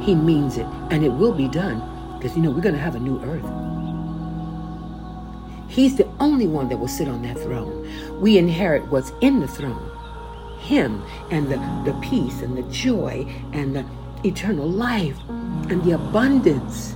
He 0.00 0.14
means 0.14 0.56
it, 0.58 0.66
and 0.90 1.04
it 1.04 1.10
will 1.10 1.32
be 1.32 1.48
done 1.48 1.82
because 2.18 2.36
you 2.36 2.42
know 2.42 2.50
we're 2.50 2.60
going 2.60 2.74
to 2.74 2.80
have 2.80 2.96
a 2.96 3.00
new 3.00 3.20
earth. 3.22 3.44
He's 5.68 5.96
the 5.96 6.08
only 6.20 6.48
one 6.48 6.68
that 6.68 6.78
will 6.78 6.88
sit 6.88 7.08
on 7.08 7.22
that 7.22 7.38
throne. 7.38 7.88
We 8.20 8.38
inherit 8.38 8.86
what's 8.88 9.12
in 9.20 9.40
the 9.40 9.48
throne 9.48 9.90
Him 10.60 11.02
and 11.30 11.48
the, 11.50 11.56
the 11.90 11.98
peace 12.02 12.42
and 12.42 12.56
the 12.56 12.62
joy 12.64 13.26
and 13.52 13.76
the 13.76 13.86
eternal 14.24 14.68
life 14.68 15.18
and 15.28 15.82
the 15.84 15.92
abundance 15.92 16.94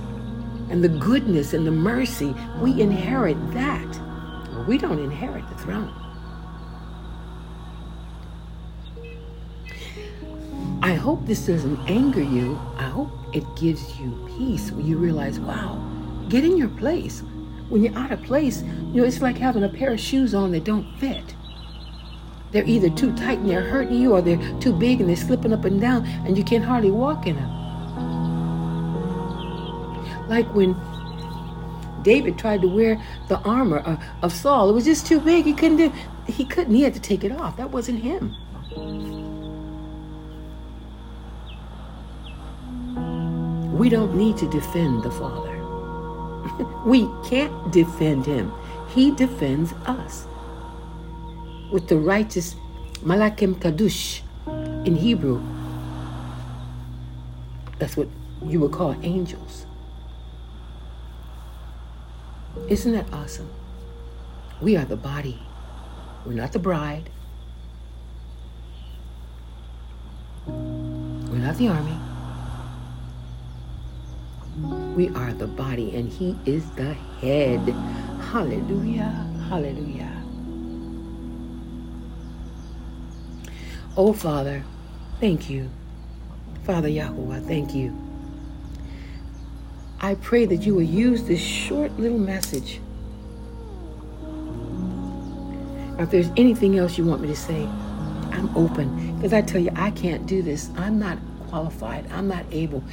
and 0.69 0.83
the 0.83 0.89
goodness 0.89 1.53
and 1.53 1.65
the 1.65 1.71
mercy. 1.71 2.35
We 2.59 2.81
inherit 2.81 3.37
that. 3.53 4.01
We 4.67 4.77
don't 4.77 4.99
inherit 4.99 5.47
the 5.49 5.55
throne. 5.55 5.93
I 10.85 10.93
hope 10.93 11.25
this 11.25 11.47
doesn't 11.47 11.79
anger 11.89 12.21
you. 12.21 12.59
I 12.77 12.83
hope 12.83 13.09
it 13.33 13.43
gives 13.55 13.99
you 13.99 14.11
peace 14.37 14.71
when 14.71 14.85
you 14.85 14.99
realize, 14.99 15.39
wow, 15.39 15.81
get 16.29 16.43
in 16.43 16.57
your 16.57 16.67
place. 16.67 17.23
When 17.69 17.83
you're 17.83 17.97
out 17.97 18.11
of 18.11 18.21
place, 18.21 18.61
you 18.61 19.01
know, 19.01 19.03
it's 19.03 19.19
like 19.19 19.35
having 19.35 19.63
a 19.63 19.67
pair 19.67 19.93
of 19.93 19.99
shoes 19.99 20.35
on 20.35 20.51
that 20.51 20.63
don't 20.63 20.95
fit. 20.99 21.33
They're 22.51 22.67
either 22.67 22.91
too 22.91 23.15
tight 23.15 23.39
and 23.39 23.49
they're 23.49 23.63
hurting 23.63 23.99
you, 23.99 24.13
or 24.13 24.21
they're 24.21 24.37
too 24.59 24.73
big 24.73 24.99
and 24.99 25.09
they're 25.09 25.15
slipping 25.15 25.53
up 25.53 25.65
and 25.65 25.81
down, 25.81 26.05
and 26.05 26.37
you 26.37 26.43
can't 26.43 26.63
hardly 26.63 26.91
walk 26.91 27.25
in 27.25 27.35
them. 27.35 27.49
Like 30.29 30.45
when 30.53 30.75
David 32.03 32.37
tried 32.37 32.61
to 32.61 32.67
wear 32.67 33.03
the 33.27 33.39
armor 33.39 33.79
of, 33.79 33.99
of 34.21 34.31
Saul, 34.31 34.69
it 34.69 34.73
was 34.73 34.85
just 34.85 35.07
too 35.07 35.19
big. 35.19 35.45
He 35.45 35.53
couldn't 35.53 35.77
do. 35.77 35.91
He 36.27 36.45
couldn't. 36.45 36.75
He 36.75 36.83
had 36.83 36.93
to 36.93 37.01
take 37.01 37.23
it 37.23 37.31
off. 37.31 37.57
That 37.57 37.71
wasn't 37.71 38.03
him. 38.03 38.35
We 43.75 43.89
don't 43.89 44.15
need 44.15 44.37
to 44.37 44.47
defend 44.47 45.03
the 45.03 45.11
Father. 45.11 45.59
we 46.85 47.09
can't 47.27 47.73
defend 47.73 48.25
him. 48.25 48.53
He 48.87 49.11
defends 49.11 49.73
us. 49.85 50.27
With 51.73 51.89
the 51.89 51.97
righteous 51.97 52.55
Malakim 53.03 53.55
Kadush 53.55 54.21
in 54.87 54.95
Hebrew, 54.95 55.43
that's 57.77 57.97
what 57.97 58.07
you 58.45 58.61
would 58.61 58.71
call 58.71 58.95
angels. 59.03 59.65
Isn't 62.69 62.93
that 62.93 63.11
awesome? 63.11 63.49
We 64.61 64.77
are 64.77 64.85
the 64.85 64.95
body. 64.95 65.37
We're 66.25 66.31
not 66.31 66.53
the 66.53 66.59
bride. 66.59 67.09
We're 70.47 71.43
not 71.43 71.57
the 71.57 71.67
army. 71.67 72.04
We 74.95 75.09
are 75.09 75.33
the 75.33 75.47
body, 75.47 75.93
and 75.95 76.09
He 76.09 76.37
is 76.45 76.69
the 76.71 76.93
head. 76.93 77.59
Hallelujah. 78.31 79.27
Hallelujah. 79.49 80.23
Oh, 83.97 84.13
Father, 84.13 84.63
thank 85.19 85.49
you. 85.49 85.69
Father 86.63 86.87
Yahuwah, 86.87 87.45
thank 87.45 87.75
you. 87.75 87.93
I 89.99 90.15
pray 90.15 90.45
that 90.45 90.65
you 90.65 90.75
will 90.75 90.81
use 90.81 91.23
this 91.23 91.41
short 91.41 91.91
little 91.99 92.17
message. 92.17 92.79
If 95.97 96.09
there's 96.09 96.29
anything 96.37 96.77
else 96.77 96.97
you 96.97 97.05
want 97.05 97.21
me 97.21 97.27
to 97.29 97.35
say, 97.35 97.63
I'm 98.31 98.55
open. 98.55 99.15
Because 99.15 99.33
I 99.33 99.41
tell 99.41 99.61
you, 99.61 99.71
I 99.75 99.91
can't 99.91 100.25
do 100.25 100.41
this. 100.41 100.69
I'm 100.77 100.99
not 100.99 101.17
qualified. 101.49 102.09
I'm 102.11 102.27
not 102.27 102.45
able 102.51 102.83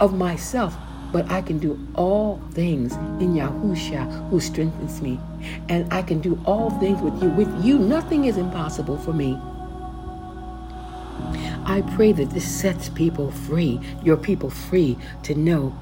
of 0.00 0.14
myself. 0.14 0.74
But 1.12 1.30
I 1.30 1.42
can 1.42 1.58
do 1.58 1.78
all 1.94 2.40
things 2.52 2.94
in 3.20 3.34
Yahusha 3.34 4.30
who 4.30 4.40
strengthens 4.40 5.02
me. 5.02 5.20
And 5.68 5.92
I 5.92 6.02
can 6.02 6.20
do 6.20 6.40
all 6.46 6.70
things 6.80 7.00
with 7.02 7.22
you. 7.22 7.28
With 7.30 7.64
you, 7.64 7.78
nothing 7.78 8.24
is 8.24 8.38
impossible 8.38 8.96
for 8.98 9.12
me. 9.12 9.38
I 11.64 11.82
pray 11.94 12.12
that 12.12 12.30
this 12.30 12.50
sets 12.50 12.88
people 12.88 13.30
free, 13.30 13.80
your 14.02 14.16
people 14.16 14.50
free, 14.50 14.98
to 15.24 15.34
know 15.34 15.76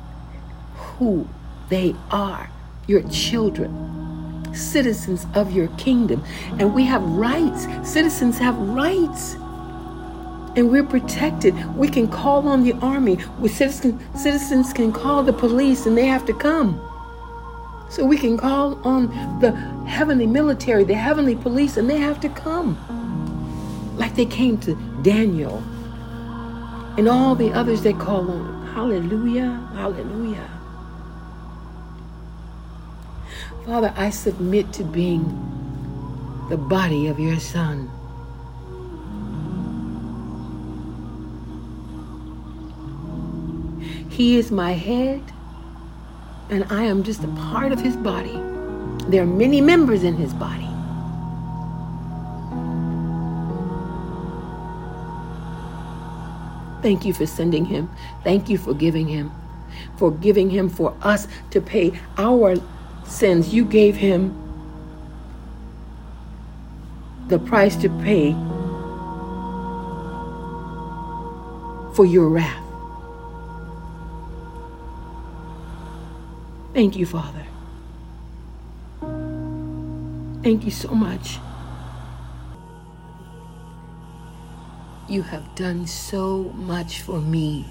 who 0.74 1.28
they 1.68 1.94
are, 2.10 2.50
your 2.86 3.02
children, 3.08 4.52
citizens 4.54 5.26
of 5.34 5.52
your 5.52 5.68
kingdom. 5.78 6.24
And 6.58 6.74
we 6.74 6.84
have 6.84 7.02
rights. 7.02 7.66
Citizens 7.88 8.38
have 8.38 8.56
rights 8.58 9.36
and 10.56 10.70
we're 10.70 10.84
protected. 10.84 11.54
We 11.76 11.88
can 11.88 12.08
call 12.08 12.48
on 12.48 12.62
the 12.62 12.72
army. 12.74 13.18
We 13.38 13.48
citizens, 13.48 14.02
citizens 14.20 14.72
can 14.72 14.92
call 14.92 15.22
the 15.22 15.32
police 15.32 15.86
and 15.86 15.96
they 15.96 16.06
have 16.06 16.26
to 16.26 16.34
come. 16.34 16.80
So 17.88 18.04
we 18.04 18.16
can 18.16 18.36
call 18.36 18.80
on 18.86 19.08
the 19.40 19.52
heavenly 19.86 20.26
military, 20.26 20.84
the 20.84 20.94
heavenly 20.94 21.34
police, 21.34 21.76
and 21.76 21.90
they 21.90 21.98
have 21.98 22.20
to 22.20 22.28
come. 22.28 22.76
Like 23.96 24.14
they 24.14 24.26
came 24.26 24.58
to 24.58 24.74
Daniel 25.02 25.58
and 26.96 27.08
all 27.08 27.34
the 27.34 27.52
others 27.52 27.82
they 27.82 27.92
call 27.92 28.30
on. 28.30 28.66
Hallelujah, 28.68 29.68
hallelujah. 29.74 30.48
Father, 33.66 33.92
I 33.96 34.10
submit 34.10 34.72
to 34.74 34.84
being 34.84 35.24
the 36.48 36.56
body 36.56 37.08
of 37.08 37.18
your 37.20 37.38
Son. 37.38 37.90
He 44.10 44.36
is 44.36 44.50
my 44.50 44.72
head, 44.72 45.22
and 46.50 46.66
I 46.68 46.82
am 46.82 47.04
just 47.04 47.24
a 47.24 47.28
part 47.28 47.72
of 47.72 47.80
his 47.80 47.96
body. 47.96 48.38
There 49.08 49.22
are 49.22 49.26
many 49.26 49.60
members 49.60 50.02
in 50.02 50.16
his 50.16 50.34
body. 50.34 50.66
Thank 56.82 57.04
you 57.04 57.12
for 57.12 57.26
sending 57.26 57.64
him. 57.64 57.90
Thank 58.24 58.48
you 58.48 58.58
for 58.58 58.74
giving 58.74 59.06
him. 59.06 59.30
For 59.96 60.10
giving 60.10 60.50
him 60.50 60.68
for 60.68 60.96
us 61.02 61.28
to 61.50 61.60
pay 61.60 61.98
our 62.18 62.56
sins. 63.04 63.54
You 63.54 63.64
gave 63.64 63.96
him 63.96 64.36
the 67.28 67.38
price 67.38 67.76
to 67.76 67.88
pay 68.00 68.32
for 71.94 72.04
your 72.06 72.28
wrath. 72.28 72.69
Thank 76.80 76.96
you, 76.96 77.04
Father. 77.04 77.44
Thank 80.42 80.64
you 80.64 80.70
so 80.70 80.88
much. 80.94 81.36
You 85.06 85.20
have 85.20 85.54
done 85.54 85.86
so 85.86 86.44
much 86.56 87.02
for 87.02 87.20
me. 87.20 87.66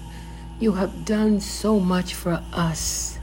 You 0.60 0.70
have 0.78 1.04
done 1.04 1.40
so 1.40 1.80
much 1.80 2.14
for 2.14 2.40
us. 2.52 3.18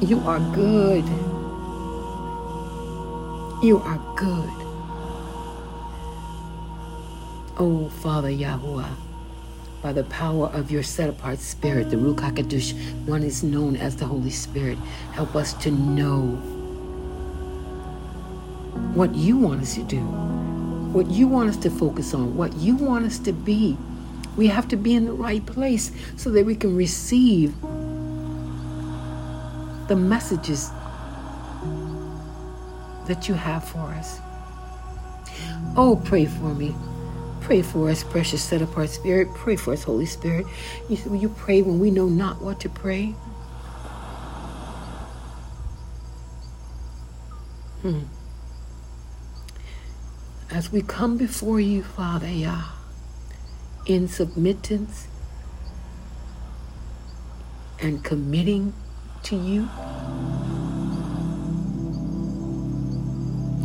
You 0.00 0.18
are 0.24 0.40
good. 0.56 1.04
You 3.62 3.82
are 3.84 4.00
good. 4.16 4.56
Oh, 7.58 7.90
Father 8.00 8.30
Yahuwah 8.30 9.13
by 9.84 9.92
the 9.92 10.04
power 10.04 10.46
of 10.54 10.70
your 10.70 10.82
set 10.82 11.10
apart 11.10 11.38
spirit, 11.38 11.90
the 11.90 11.96
Ruach 11.96 12.16
HaKadosh, 12.16 12.72
one 13.04 13.22
is 13.22 13.42
known 13.42 13.76
as 13.76 13.94
the 13.94 14.06
Holy 14.06 14.30
Spirit. 14.30 14.78
Help 15.12 15.36
us 15.36 15.52
to 15.62 15.70
know 15.70 16.22
what 18.94 19.14
you 19.14 19.36
want 19.36 19.60
us 19.60 19.74
to 19.74 19.82
do, 19.82 20.00
what 20.00 21.06
you 21.08 21.28
want 21.28 21.50
us 21.50 21.58
to 21.58 21.68
focus 21.68 22.14
on, 22.14 22.34
what 22.34 22.56
you 22.56 22.76
want 22.76 23.04
us 23.04 23.18
to 23.18 23.32
be. 23.34 23.76
We 24.38 24.46
have 24.46 24.68
to 24.68 24.76
be 24.76 24.94
in 24.94 25.04
the 25.04 25.12
right 25.12 25.44
place 25.44 25.92
so 26.16 26.30
that 26.30 26.46
we 26.46 26.54
can 26.54 26.74
receive 26.74 27.54
the 29.88 29.96
messages 29.96 30.70
that 33.06 33.28
you 33.28 33.34
have 33.34 33.68
for 33.68 33.80
us. 33.80 34.18
Oh, 35.76 36.00
pray 36.02 36.24
for 36.24 36.54
me. 36.54 36.74
Pray 37.44 37.60
for 37.60 37.90
us, 37.90 38.02
precious 38.02 38.42
set 38.42 38.62
apart 38.62 38.88
spirit. 38.88 39.28
Pray 39.34 39.54
for 39.56 39.74
us, 39.74 39.82
Holy 39.84 40.06
Spirit. 40.06 40.46
You 40.88 40.96
said, 40.96 41.12
Will 41.12 41.18
you 41.18 41.28
pray 41.28 41.60
when 41.60 41.78
we 41.78 41.90
know 41.90 42.06
not 42.06 42.40
what 42.40 42.58
to 42.60 42.70
pray? 42.70 43.14
Hmm. 47.82 48.04
As 50.50 50.72
we 50.72 50.80
come 50.80 51.18
before 51.18 51.60
you, 51.60 51.82
Father 51.82 52.30
Yah, 52.30 52.64
in 53.84 54.08
submittance 54.08 55.04
and 57.78 58.02
committing 58.02 58.72
to 59.24 59.36
you, 59.36 59.66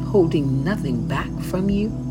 holding 0.08 0.66
nothing 0.66 1.08
back 1.08 1.32
from 1.44 1.70
you 1.70 2.09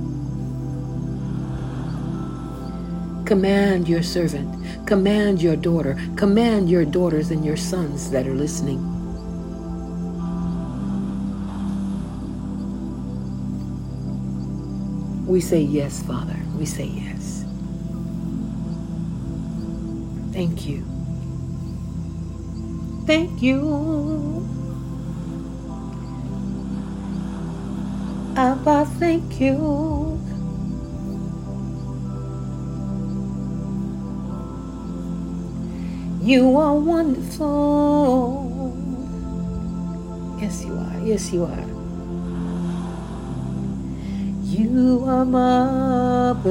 Command 3.29 3.87
your 3.87 4.03
servant, 4.03 4.87
command 4.87 5.43
your 5.43 5.55
daughter, 5.55 5.99
command 6.17 6.71
your 6.71 6.87
daughters 6.87 7.31
and 7.31 7.45
your 7.45 7.59
sons 7.59 8.11
that 8.11 8.27
are 8.27 8.33
listening. 8.33 8.81
We 15.27 15.43
say 15.43 15.61
yes, 15.61 16.03
Father. 16.05 16.39
We 16.57 16.65
say 16.65 16.87
yes. 16.87 17.45
Thank 20.33 20.67
you. 20.67 20.83
Thank 23.05 23.43
you. 23.43 24.49
Abba, 28.37 28.87
thank 28.99 29.39
you. 29.39 30.08
You 36.29 36.59
are 36.59 36.75
wonderful. 36.75 37.49
Yes, 40.39 40.63
you 40.63 40.77
are. 40.77 41.01
Yes, 41.01 41.33
you 41.33 41.45
are. 41.45 41.65
You 44.45 45.05
are 45.07 45.25
marvelous. 45.25 46.45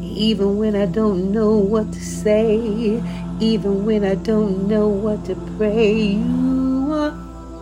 Even 0.00 0.56
when 0.56 0.74
I 0.74 0.86
don't 0.86 1.32
know 1.32 1.52
what 1.52 1.92
to 1.92 2.00
say, 2.00 3.02
even 3.40 3.84
when 3.84 4.06
I 4.06 4.14
don't 4.14 4.68
know 4.68 4.88
what 4.88 5.26
to 5.26 5.34
pray, 5.58 6.16
you 6.16 6.88
are 6.92 7.12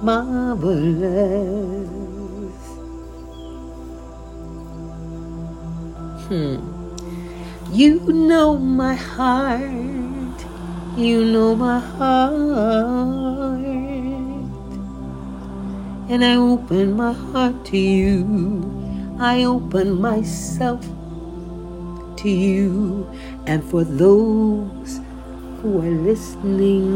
marvelous. 0.00 1.93
Hmm. 6.28 6.56
You 7.70 8.00
know 8.10 8.56
my 8.56 8.94
heart. 8.94 9.60
You 10.96 11.22
know 11.22 11.54
my 11.54 11.80
heart. 11.80 13.60
And 16.08 16.24
I 16.24 16.36
open 16.36 16.96
my 16.96 17.12
heart 17.12 17.66
to 17.66 17.76
you. 17.76 18.24
I 19.18 19.44
open 19.44 20.00
myself 20.00 20.80
to 22.16 22.30
you. 22.30 23.06
And 23.46 23.62
for 23.62 23.84
those 23.84 25.00
who 25.60 25.78
are 25.82 25.90
listening, 26.08 26.88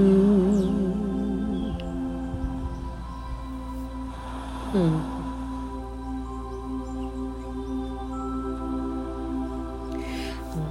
hmm. 4.73 5.17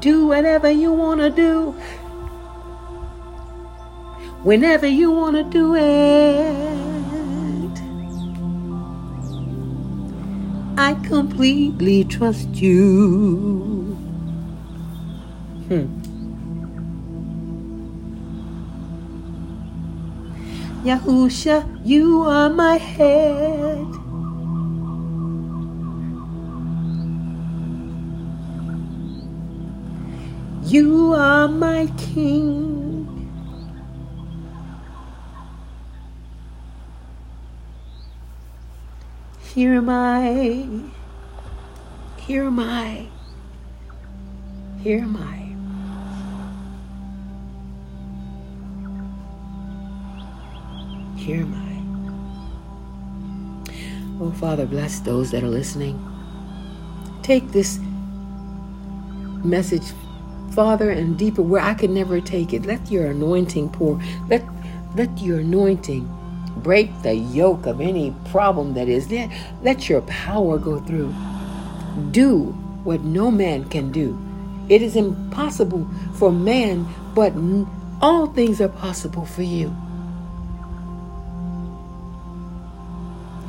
Do 0.08 0.26
whatever 0.26 0.72
you 0.72 0.94
want 0.94 1.20
to 1.20 1.30
do 1.30 1.72
whenever 4.50 4.88
you 4.88 5.12
want 5.12 5.36
to 5.36 5.44
do 5.44 5.76
it. 5.76 7.76
I 10.78 10.94
completely 11.10 12.06
trust 12.06 12.56
you. 12.56 13.98
Hmm. 15.68 15.88
Yahusha, 20.88 21.58
you 21.84 22.22
are 22.22 22.50
my 22.50 22.78
head. 22.78 24.07
You 30.68 31.14
are 31.14 31.48
my 31.48 31.88
king. 31.98 33.08
Here 39.40 39.76
am 39.76 39.88
I. 39.88 40.68
Here 42.18 42.44
am 42.44 42.60
I. 42.60 43.08
Here 44.82 45.00
am 45.00 45.16
I. 45.16 45.38
Here 51.18 51.44
am 51.44 51.54
I. 51.56 51.68
Oh, 54.22 54.34
Father, 54.34 54.66
bless 54.66 55.00
those 55.00 55.32
that 55.32 55.44
are 55.44 55.48
listening. 55.48 55.98
Take 57.24 57.54
this 57.54 57.80
message 59.46 59.94
farther 60.58 60.90
and 60.90 61.20
deeper 61.20 61.44
where 61.44 61.62
I 61.62 61.76
could 61.76 61.92
never 61.92 62.20
take 62.20 62.52
it. 62.52 62.66
Let 62.66 62.90
your 62.90 63.12
anointing 63.12 63.70
pour. 63.70 64.02
Let 64.28 64.44
let 64.96 65.20
your 65.20 65.42
anointing 65.42 66.10
break 66.64 66.90
the 67.04 67.14
yoke 67.14 67.68
of 67.68 67.80
any 67.80 68.12
problem 68.32 68.74
that 68.74 68.88
is 68.88 69.08
there. 69.08 69.30
Let 69.62 69.88
your 69.88 70.02
power 70.02 70.58
go 70.58 70.80
through. 70.80 71.14
Do 72.10 72.46
what 72.84 73.02
no 73.02 73.30
man 73.30 73.70
can 73.70 73.92
do. 73.92 74.18
It 74.68 74.82
is 74.82 74.96
impossible 74.96 75.88
for 76.16 76.32
man, 76.32 76.88
but 77.14 77.34
all 78.02 78.26
things 78.26 78.60
are 78.60 78.68
possible 78.68 79.26
for 79.26 79.44
you. 79.44 79.70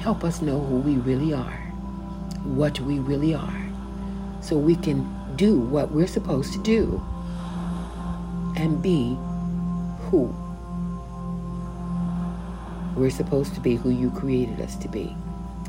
Help 0.00 0.24
us 0.24 0.42
know 0.42 0.60
who 0.60 0.76
we 0.76 0.96
really 0.96 1.32
are, 1.32 1.56
what 2.44 2.78
we 2.80 2.98
really 2.98 3.34
are, 3.34 3.66
so 4.42 4.58
we 4.58 4.76
can 4.76 5.17
do 5.38 5.58
what 5.58 5.92
we're 5.92 6.06
supposed 6.06 6.52
to 6.52 6.58
do 6.58 7.02
and 8.56 8.82
be 8.82 9.16
who 10.10 10.34
we're 12.96 13.10
supposed 13.10 13.54
to 13.54 13.60
be, 13.60 13.76
who 13.76 13.90
you 13.90 14.10
created 14.10 14.60
us 14.60 14.76
to 14.76 14.88
be. 14.88 15.16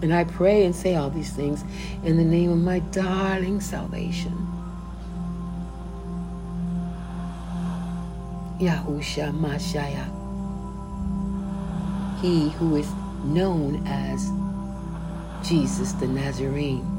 And 0.01 0.13
I 0.13 0.23
pray 0.23 0.65
and 0.65 0.75
say 0.75 0.95
all 0.95 1.10
these 1.10 1.32
things 1.32 1.63
in 2.03 2.17
the 2.17 2.23
name 2.23 2.51
of 2.51 2.58
my 2.58 2.79
darling 2.79 3.62
salvation. 3.62 4.47
Yahusha 8.60 9.32
Mashaya. 9.32 10.15
He 12.21 12.49
who 12.49 12.75
is 12.75 12.89
known 13.23 13.86
as 13.86 14.29
Jesus 15.47 15.93
the 15.93 16.08
Nazarene, 16.08 16.98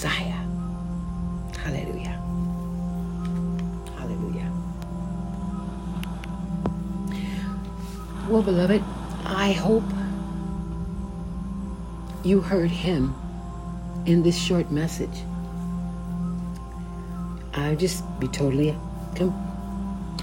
Messiah. 0.00 0.40
Hallelujah. 1.58 2.16
Hallelujah. 3.98 4.50
Well, 8.26 8.40
beloved, 8.40 8.82
I 9.26 9.52
hope 9.52 9.84
you 12.24 12.40
heard 12.40 12.70
him 12.70 13.14
in 14.06 14.22
this 14.22 14.38
short 14.38 14.70
message. 14.70 15.12
I'll 17.52 17.76
just 17.76 18.02
be 18.18 18.28
totally 18.28 18.74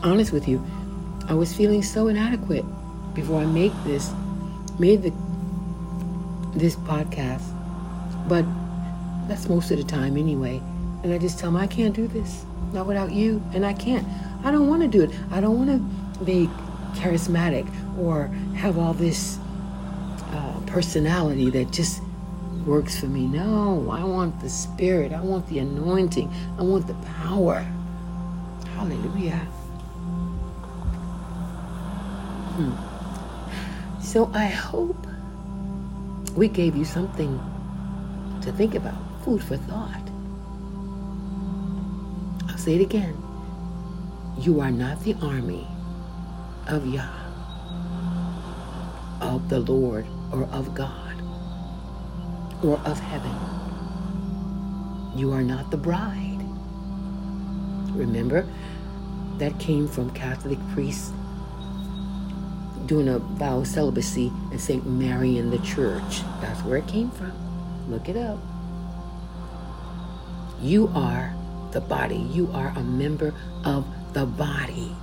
honest 0.01 0.33
with 0.33 0.47
you. 0.47 0.65
I 1.27 1.35
was 1.35 1.53
feeling 1.55 1.83
so 1.83 2.07
inadequate 2.07 2.65
before 3.13 3.41
I 3.41 3.45
make 3.45 3.73
this, 3.83 4.11
made 4.79 5.03
the 5.03 5.13
this 6.55 6.75
podcast. 6.77 7.45
But 8.27 8.43
that's 9.27 9.47
most 9.49 9.71
of 9.71 9.77
the 9.77 9.83
time 9.83 10.17
anyway. 10.17 10.61
And 11.03 11.13
I 11.13 11.17
just 11.17 11.39
tell 11.39 11.51
them 11.51 11.61
I 11.61 11.67
can't 11.67 11.95
do 11.95 12.07
this, 12.07 12.45
not 12.73 12.87
without 12.87 13.11
you, 13.11 13.41
and 13.53 13.65
I 13.65 13.73
can't. 13.73 14.07
I 14.43 14.51
don't 14.51 14.67
want 14.67 14.81
to 14.81 14.87
do 14.87 15.03
it. 15.03 15.11
I 15.31 15.41
don't 15.41 15.57
want 15.57 15.69
to 16.17 16.23
be 16.23 16.47
charismatic 16.93 17.67
or 17.99 18.27
have 18.55 18.77
all 18.77 18.93
this 18.93 19.37
uh, 20.31 20.59
personality 20.65 21.49
that 21.51 21.71
just 21.71 22.01
works 22.65 22.99
for 22.99 23.05
me. 23.07 23.27
No, 23.27 23.89
I 23.91 24.03
want 24.03 24.39
the 24.41 24.49
spirit. 24.49 25.13
I 25.13 25.21
want 25.21 25.47
the 25.47 25.59
anointing. 25.59 26.33
I 26.57 26.63
want 26.63 26.87
the 26.87 26.95
power. 27.21 27.65
Hallelujah. 28.75 29.37
Hmm. 32.57 34.01
So 34.01 34.29
I 34.33 34.45
hope 34.45 35.07
we 36.35 36.47
gave 36.47 36.75
you 36.75 36.85
something 36.85 37.39
to 38.41 38.51
think 38.51 38.75
about, 38.75 38.97
food 39.27 39.43
for 39.43 39.57
thought. 39.57 40.09
I'll 42.49 42.57
say 42.57 42.75
it 42.75 42.81
again. 42.81 43.13
You 44.39 44.61
are 44.61 44.71
not 44.71 45.03
the 45.03 45.15
army 45.15 45.67
of 46.69 46.87
Yah, 46.87 47.11
of 49.19 49.49
the 49.49 49.59
Lord, 49.59 50.05
or 50.31 50.45
of 50.53 50.73
God, 50.73 51.21
or 52.63 52.79
of 52.85 53.01
heaven. 53.01 53.35
You 55.17 55.33
are 55.33 55.43
not 55.43 55.71
the 55.71 55.77
bride. 55.77 56.39
Remember, 57.97 58.47
that 59.39 59.59
came 59.59 59.89
from 59.89 60.09
Catholic 60.11 60.59
priests 60.73 61.11
doing 62.85 63.09
a 63.09 63.19
vow 63.19 63.59
of 63.59 63.67
celibacy 63.67 64.31
in 64.53 64.57
St. 64.57 64.87
Mary 64.87 65.37
in 65.37 65.49
the 65.49 65.59
church. 65.59 66.21
That's 66.39 66.63
where 66.63 66.77
it 66.77 66.87
came 66.87 67.11
from. 67.11 67.33
Look 67.91 68.07
it 68.07 68.15
up. 68.15 68.39
You 70.61 70.91
are 70.95 71.33
the 71.71 71.81
body. 71.81 72.17
You 72.17 72.49
are 72.53 72.73
a 72.75 72.81
member 72.81 73.33
of 73.63 73.85
the 74.13 74.25
body 74.25 74.95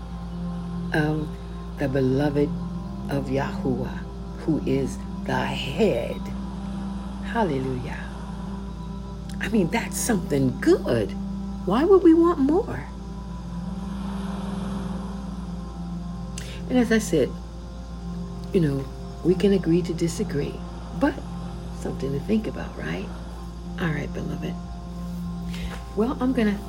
of 0.92 1.28
the 1.78 1.88
beloved 1.88 2.48
of 3.10 3.26
Yahuwah, 3.26 3.98
who 4.38 4.62
is 4.66 4.98
the 5.24 5.36
head. 5.36 6.20
Hallelujah. 7.24 7.98
I 9.40 9.48
mean, 9.48 9.68
that's 9.68 9.98
something 9.98 10.58
good. 10.60 11.10
Why 11.66 11.84
would 11.84 12.02
we 12.02 12.14
want 12.14 12.38
more? 12.38 12.86
And 16.68 16.78
as 16.78 16.90
I 16.90 16.98
said, 16.98 17.30
you 18.52 18.60
know, 18.60 18.84
we 19.24 19.34
can 19.34 19.52
agree 19.52 19.82
to 19.82 19.94
disagree, 19.94 20.54
but 21.00 21.14
something 21.80 22.12
to 22.12 22.20
think 22.20 22.46
about, 22.46 22.76
right? 22.78 23.06
All 23.80 23.88
right, 23.88 24.12
beloved. 24.12 24.54
Well, 25.96 26.18
I'm 26.20 26.32
to, 26.52 26.60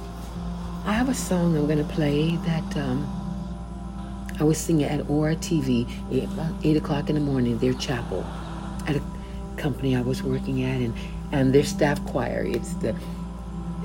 I 0.85 0.93
have 0.93 1.09
a 1.09 1.15
song 1.15 1.57
I'm 1.57 1.65
to 1.83 1.93
play 1.95 2.35
that 2.35 2.77
um, 2.77 3.09
I 4.39 4.43
was 4.43 4.59
singing 4.59 4.85
at 4.85 5.09
Aura 5.09 5.35
TV, 5.35 5.89
8, 6.11 6.29
8 6.63 6.77
o'clock 6.77 7.09
in 7.09 7.15
the 7.15 7.21
morning, 7.21 7.57
their 7.57 7.73
chapel, 7.73 8.23
at 8.85 8.95
a 8.95 9.01
company 9.57 9.95
I 9.95 10.01
was 10.01 10.21
working 10.21 10.61
at, 10.61 10.79
and, 10.79 10.93
and 11.31 11.55
their 11.55 11.63
staff 11.63 12.05
choir. 12.05 12.43
It's 12.45 12.75
the, 12.75 12.95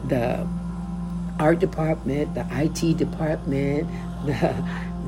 the 0.08 0.46
art 1.38 1.58
department, 1.58 2.34
the 2.34 2.46
IT 2.50 2.98
department, 2.98 3.88
the, 4.26 4.54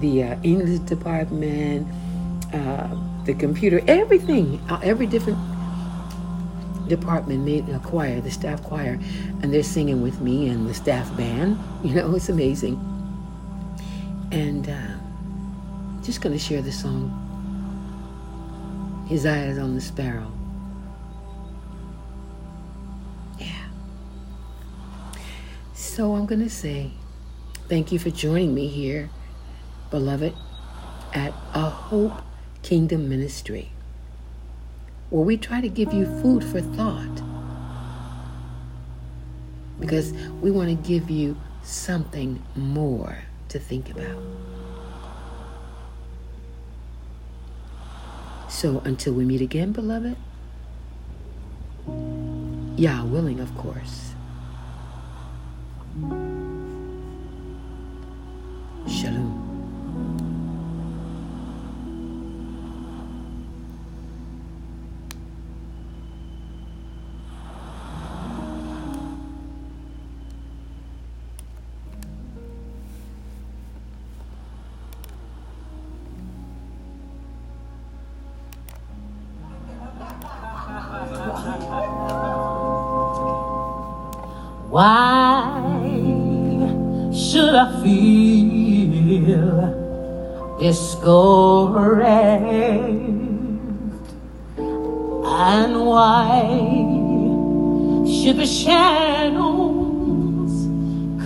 the 0.00 0.22
uh, 0.22 0.36
English 0.42 0.78
department, 0.78 1.86
uh, 2.54 2.88
the 3.26 3.34
computer, 3.34 3.82
everything, 3.86 4.62
uh, 4.70 4.80
every 4.82 5.06
different 5.06 5.36
department 6.88 7.44
made 7.44 7.68
a 7.68 7.78
choir, 7.80 8.20
the 8.20 8.30
staff 8.30 8.62
choir, 8.62 8.98
and 9.42 9.52
they're 9.52 9.62
singing 9.62 10.02
with 10.02 10.20
me 10.20 10.48
and 10.48 10.68
the 10.68 10.74
staff 10.74 11.14
band. 11.16 11.59
You 11.83 11.96
know, 11.96 12.14
it's 12.14 12.28
amazing. 12.28 12.76
And 14.31 14.68
uh, 14.68 16.02
just 16.02 16.20
going 16.20 16.33
to 16.33 16.38
share 16.38 16.62
the 16.62 16.70
song, 16.70 17.11
His 19.09 19.26
Eyes 19.26 19.59
on 19.59 19.74
the 19.74 19.81
Sparrow. 19.81 20.31
Yeah. 23.37 23.66
So 25.74 26.14
I'm 26.14 26.24
going 26.26 26.40
to 26.40 26.48
say 26.48 26.92
thank 27.68 27.90
you 27.90 27.98
for 27.98 28.11
joining 28.11 28.55
me 28.55 28.68
here, 28.68 29.11
beloved, 29.90 30.35
at 31.14 31.35
A 31.55 31.68
Hope 31.68 32.22
Kingdom 32.62 33.09
Ministry, 33.09 33.72
where 35.11 35.24
we 35.24 35.37
try 35.37 35.61
to 35.61 35.68
give 35.68 35.92
you 35.92 36.07
food 36.22 36.44
for 36.44 36.61
thought 36.61 37.12
because 39.82 40.12
we 40.40 40.50
want 40.50 40.68
to 40.68 40.88
give 40.88 41.10
you 41.10 41.36
something 41.62 42.40
more 42.54 43.18
to 43.48 43.58
think 43.58 43.90
about. 43.90 44.16
So 48.48 48.80
until 48.84 49.12
we 49.12 49.24
meet 49.24 49.40
again, 49.40 49.72
beloved, 49.72 50.16
Yah 52.76 53.04
willing, 53.04 53.40
of 53.40 53.54
course. 53.56 54.14
Shalom. 58.88 59.31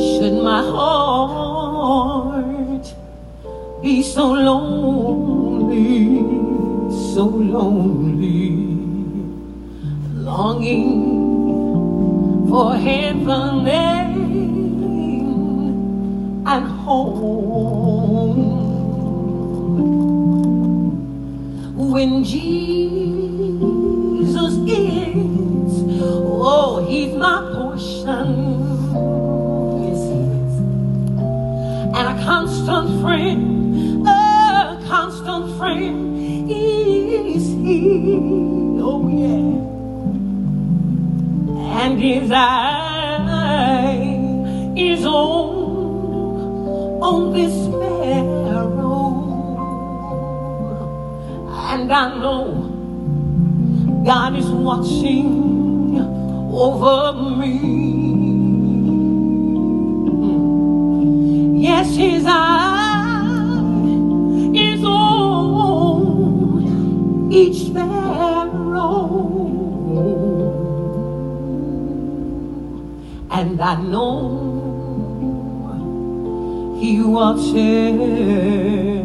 should 0.03 0.37
my 0.41 0.61
heart 0.75 2.05
be 3.81 4.01
so 4.01 4.25
lonely, 4.31 6.21
so 7.13 7.25
lonely, 7.25 8.49
longing 10.15 10.89
for 12.49 12.75
heaven 12.75 13.67
and 16.45 16.65
home? 16.85 17.72
When 21.93 22.23
Jesus 22.23 22.53
is, 24.67 25.71
oh, 26.01 26.83
he's 26.89 27.13
my 27.13 27.37
portion. 27.53 28.27
Yes, 29.83 30.01
he 30.09 30.17
is 30.41 30.55
and 31.95 32.05
a 32.09 32.15
constant 32.25 32.87
friend, 32.99 34.07
a 34.07 34.09
constant 34.87 35.55
friend 35.59 36.19
is 36.49 37.45
he. 37.61 37.79
Oh 38.81 39.07
yeah, 39.07 39.53
and 41.83 41.93
his 42.01 42.31
eye 42.31 43.53
is 44.75 45.05
on 45.05 45.61
on 47.03 47.33
this 47.33 47.53
and 51.83 51.91
I 51.91 52.17
know 52.17 52.71
God 54.05 54.37
is 54.37 54.49
watching 54.49 55.99
over 56.53 57.13
me. 57.39 57.59
Yes, 61.61 61.93
his 61.93 62.23
eye 62.25 63.25
is 64.55 64.81
on 64.85 65.27
each 67.29 67.67
sparrow. 67.67 69.09
And 73.29 73.61
I 73.61 73.75
know 73.81 74.39
he 76.79 77.01
watches 77.01 79.02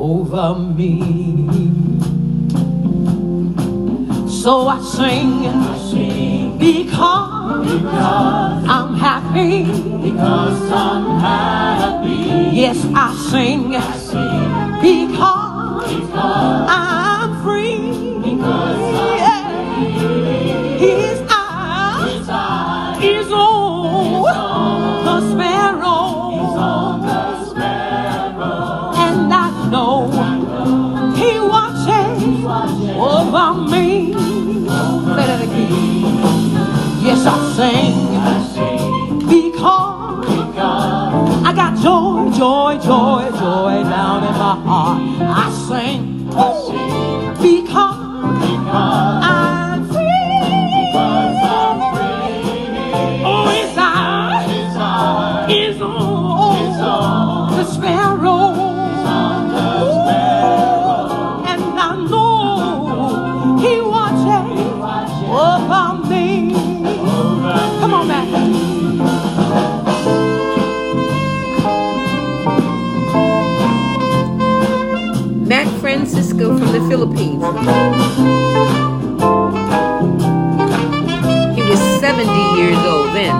over 0.00 0.58
me. 0.58 1.00
So 4.28 4.68
I 4.68 4.80
sing, 4.80 5.46
I 5.46 5.78
sing. 5.90 6.58
Because, 6.58 7.82
I'm 7.84 8.94
happy. 8.94 9.64
Because 9.64 10.72
I'm 10.72 11.20
happy, 11.20 12.56
Yes, 12.56 12.78
I 12.94 13.14
sing. 13.30 13.70
Because 14.80 16.10
I'm 16.14 16.99
joy, 42.40 42.78
joy, 42.78 43.28
joy, 43.38 43.82
down 43.84 44.24
in 44.24 44.32
my 44.32 44.56
heart. 44.64 44.98
I 45.20 45.52
the 76.80 76.88
Philippines. 76.88 77.42
He 81.56 81.62
was 81.62 81.80
70 82.00 82.30
years 82.56 82.78
old 82.78 83.14
then. 83.14 83.36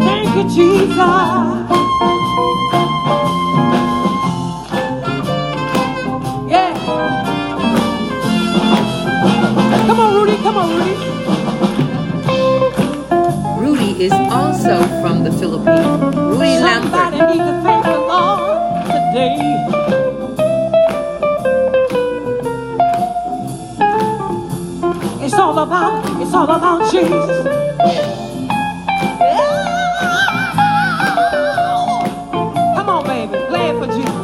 Thank 0.00 0.36
you, 0.36 0.44
Jesus. 0.54 0.96
Yeah. 6.48 7.04
Come 9.86 10.00
on 10.00 10.14
Rudy 10.14 10.36
come 10.42 10.56
on, 10.56 10.70
Rudy. 10.70 11.13
Is 14.00 14.12
also 14.12 14.82
from 15.00 15.22
the 15.22 15.30
Philippines. 15.32 16.16
Rudy 16.16 16.58
Lambert. 16.58 17.14
It's 25.22 25.34
all 25.34 25.58
about, 25.58 26.20
it's 26.20 26.34
all 26.34 26.50
about 26.50 26.90
Jesus. 26.90 27.46
Come 32.76 32.88
on, 32.88 33.04
baby, 33.06 33.38
play 33.48 33.70
it 33.70 33.78
for 33.78 33.86
Jesus. 33.86 34.14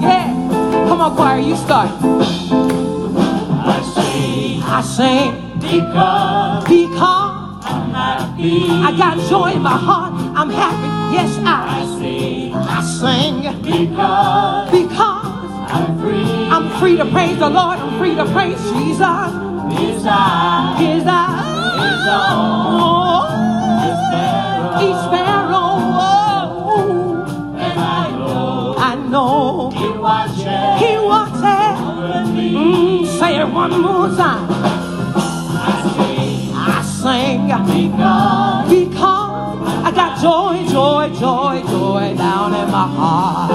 Yeah, 0.00 0.24
come 0.88 1.00
on, 1.00 1.16
choir, 1.16 1.40
you 1.40 1.56
start. 1.56 2.09
I 4.80 4.82
sing 4.82 5.32
because 5.60 6.64
because 6.64 7.64
I'm 7.66 7.90
happy. 7.92 8.64
I 8.66 8.96
got 8.96 9.18
joy 9.28 9.52
in 9.52 9.60
my 9.60 9.76
heart. 9.76 10.14
I'm 10.34 10.48
happy. 10.48 10.88
Yes, 11.14 11.36
I 11.44 11.82
I, 11.82 11.98
sing 11.98 12.54
I 12.54 12.80
sing 12.80 13.42
because 13.60 14.70
because 14.70 15.50
I'm 15.70 15.98
free. 16.00 16.48
I'm 16.48 16.70
free 16.80 16.96
to 16.96 17.04
praise 17.04 17.38
the 17.38 17.50
Lord. 17.50 17.78
I'm 17.78 17.98
free 17.98 18.14
to 18.14 18.24
praise 18.32 18.56
Jesus. 18.72 19.30
His 19.76 20.06
eye 20.06 20.76
His 20.78 21.02
is 21.02 21.08
on 22.08 23.28
the 23.84 23.90
sparrow. 24.00 24.80
Each 24.80 25.00
sparrow. 25.04 25.76
And 27.52 27.78
I 27.78 28.08
know 28.16 28.76
I 28.78 28.94
know 28.96 29.70
He 29.76 29.88
watches 29.98 30.80
He 30.80 30.96
watches. 31.06 31.69
It 33.40 33.48
one 33.52 33.80
more 33.80 34.08
time. 34.08 34.46
I 36.52 36.82
sing 37.02 37.50
I 37.50 37.66
sing 37.66 37.92
because 37.92 38.68
because 38.68 39.58
I 39.86 39.90
got 39.92 40.20
joy, 40.20 40.66
joy, 40.70 41.08
joy, 41.18 41.62
joy 41.66 42.16
down 42.16 42.54
in 42.54 42.70
my 42.70 42.86
heart. 42.86 43.50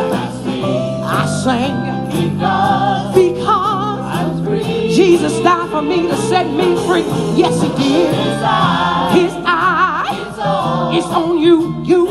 I 1.06 1.26
sing 1.44 1.78
because 2.12 3.14
because 3.14 4.96
Jesus 4.96 5.40
died 5.42 5.70
for 5.70 5.82
me 5.82 6.08
to 6.08 6.16
set 6.16 6.48
me 6.48 6.76
free. 6.88 7.06
Yes, 7.38 7.62
He 7.62 7.70
did. 7.70 8.16
His 8.16 8.42
eye 8.42 9.12
His 9.14 9.34
eye 9.46 10.96
is 10.98 11.06
on 11.06 11.38
you, 11.38 11.84
you, 11.84 12.08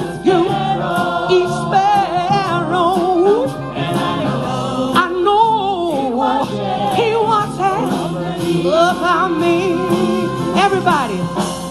Everybody, 10.86 11.18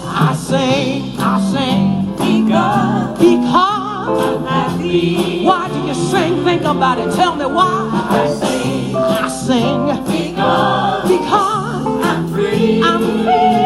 I 0.08 0.34
sing, 0.34 1.14
I 1.20 1.38
sing 1.52 2.10
because 2.16 3.16
because. 3.16 4.44
I'm. 4.44 5.44
Why 5.46 5.68
do 5.72 5.86
you 5.86 5.94
sing? 5.94 6.42
Think 6.42 6.62
about 6.62 6.98
it. 6.98 7.14
Tell 7.14 7.36
me 7.36 7.46
why. 7.46 7.90
I 8.10 8.26
sing 8.26 8.96
I 8.96 9.28
sing 9.28 9.86
because 10.10 11.08
because 11.08 12.04
I'm 12.04 12.28
free. 12.32 12.82
I'm 12.82 13.22
free. 13.22 13.63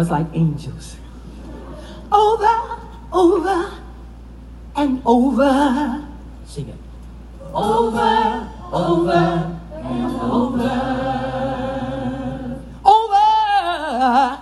Was 0.00 0.10
like 0.10 0.26
angels. 0.32 0.96
Over, 2.10 2.80
over, 3.12 3.70
and 4.74 5.02
over. 5.04 6.08
Sing 6.46 6.70
it. 6.70 6.74
Over, 7.52 8.48
over, 8.72 9.60
and 9.74 10.20
Over, 12.82 14.40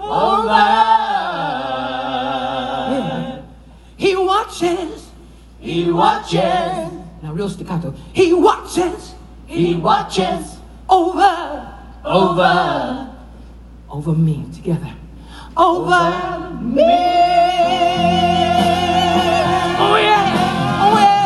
over. 0.00 0.64
he 3.98 4.16
watches. 4.16 5.10
He 5.60 5.92
watches. 5.92 6.92
Now, 7.20 7.34
real 7.34 7.50
staccato. 7.50 7.92
He 8.14 8.32
watches 8.32 9.14
He 9.46 9.74
watches 9.74 10.56
over, 10.88 11.76
over. 12.06 13.08
over 13.90 14.12
me 14.12 14.44
together. 14.68 14.94
Over 15.56 16.60
me. 16.60 16.82
Oh, 19.80 19.96
yeah. 19.96 20.80
Oh, 20.82 20.96
yeah. 20.98 21.18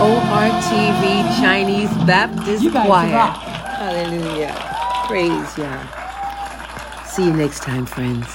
ORTV 0.00 1.40
Chinese 1.40 1.88
Baptist 2.06 2.62
You 2.62 2.70
guys 2.70 2.86
Choir. 2.86 3.12
rock. 3.14 3.36
Hallelujah. 3.38 4.54
Praise 5.06 5.58
Yah. 5.58 7.04
See 7.06 7.24
you 7.24 7.32
next 7.32 7.60
time, 7.62 7.86
friends. 7.86 8.26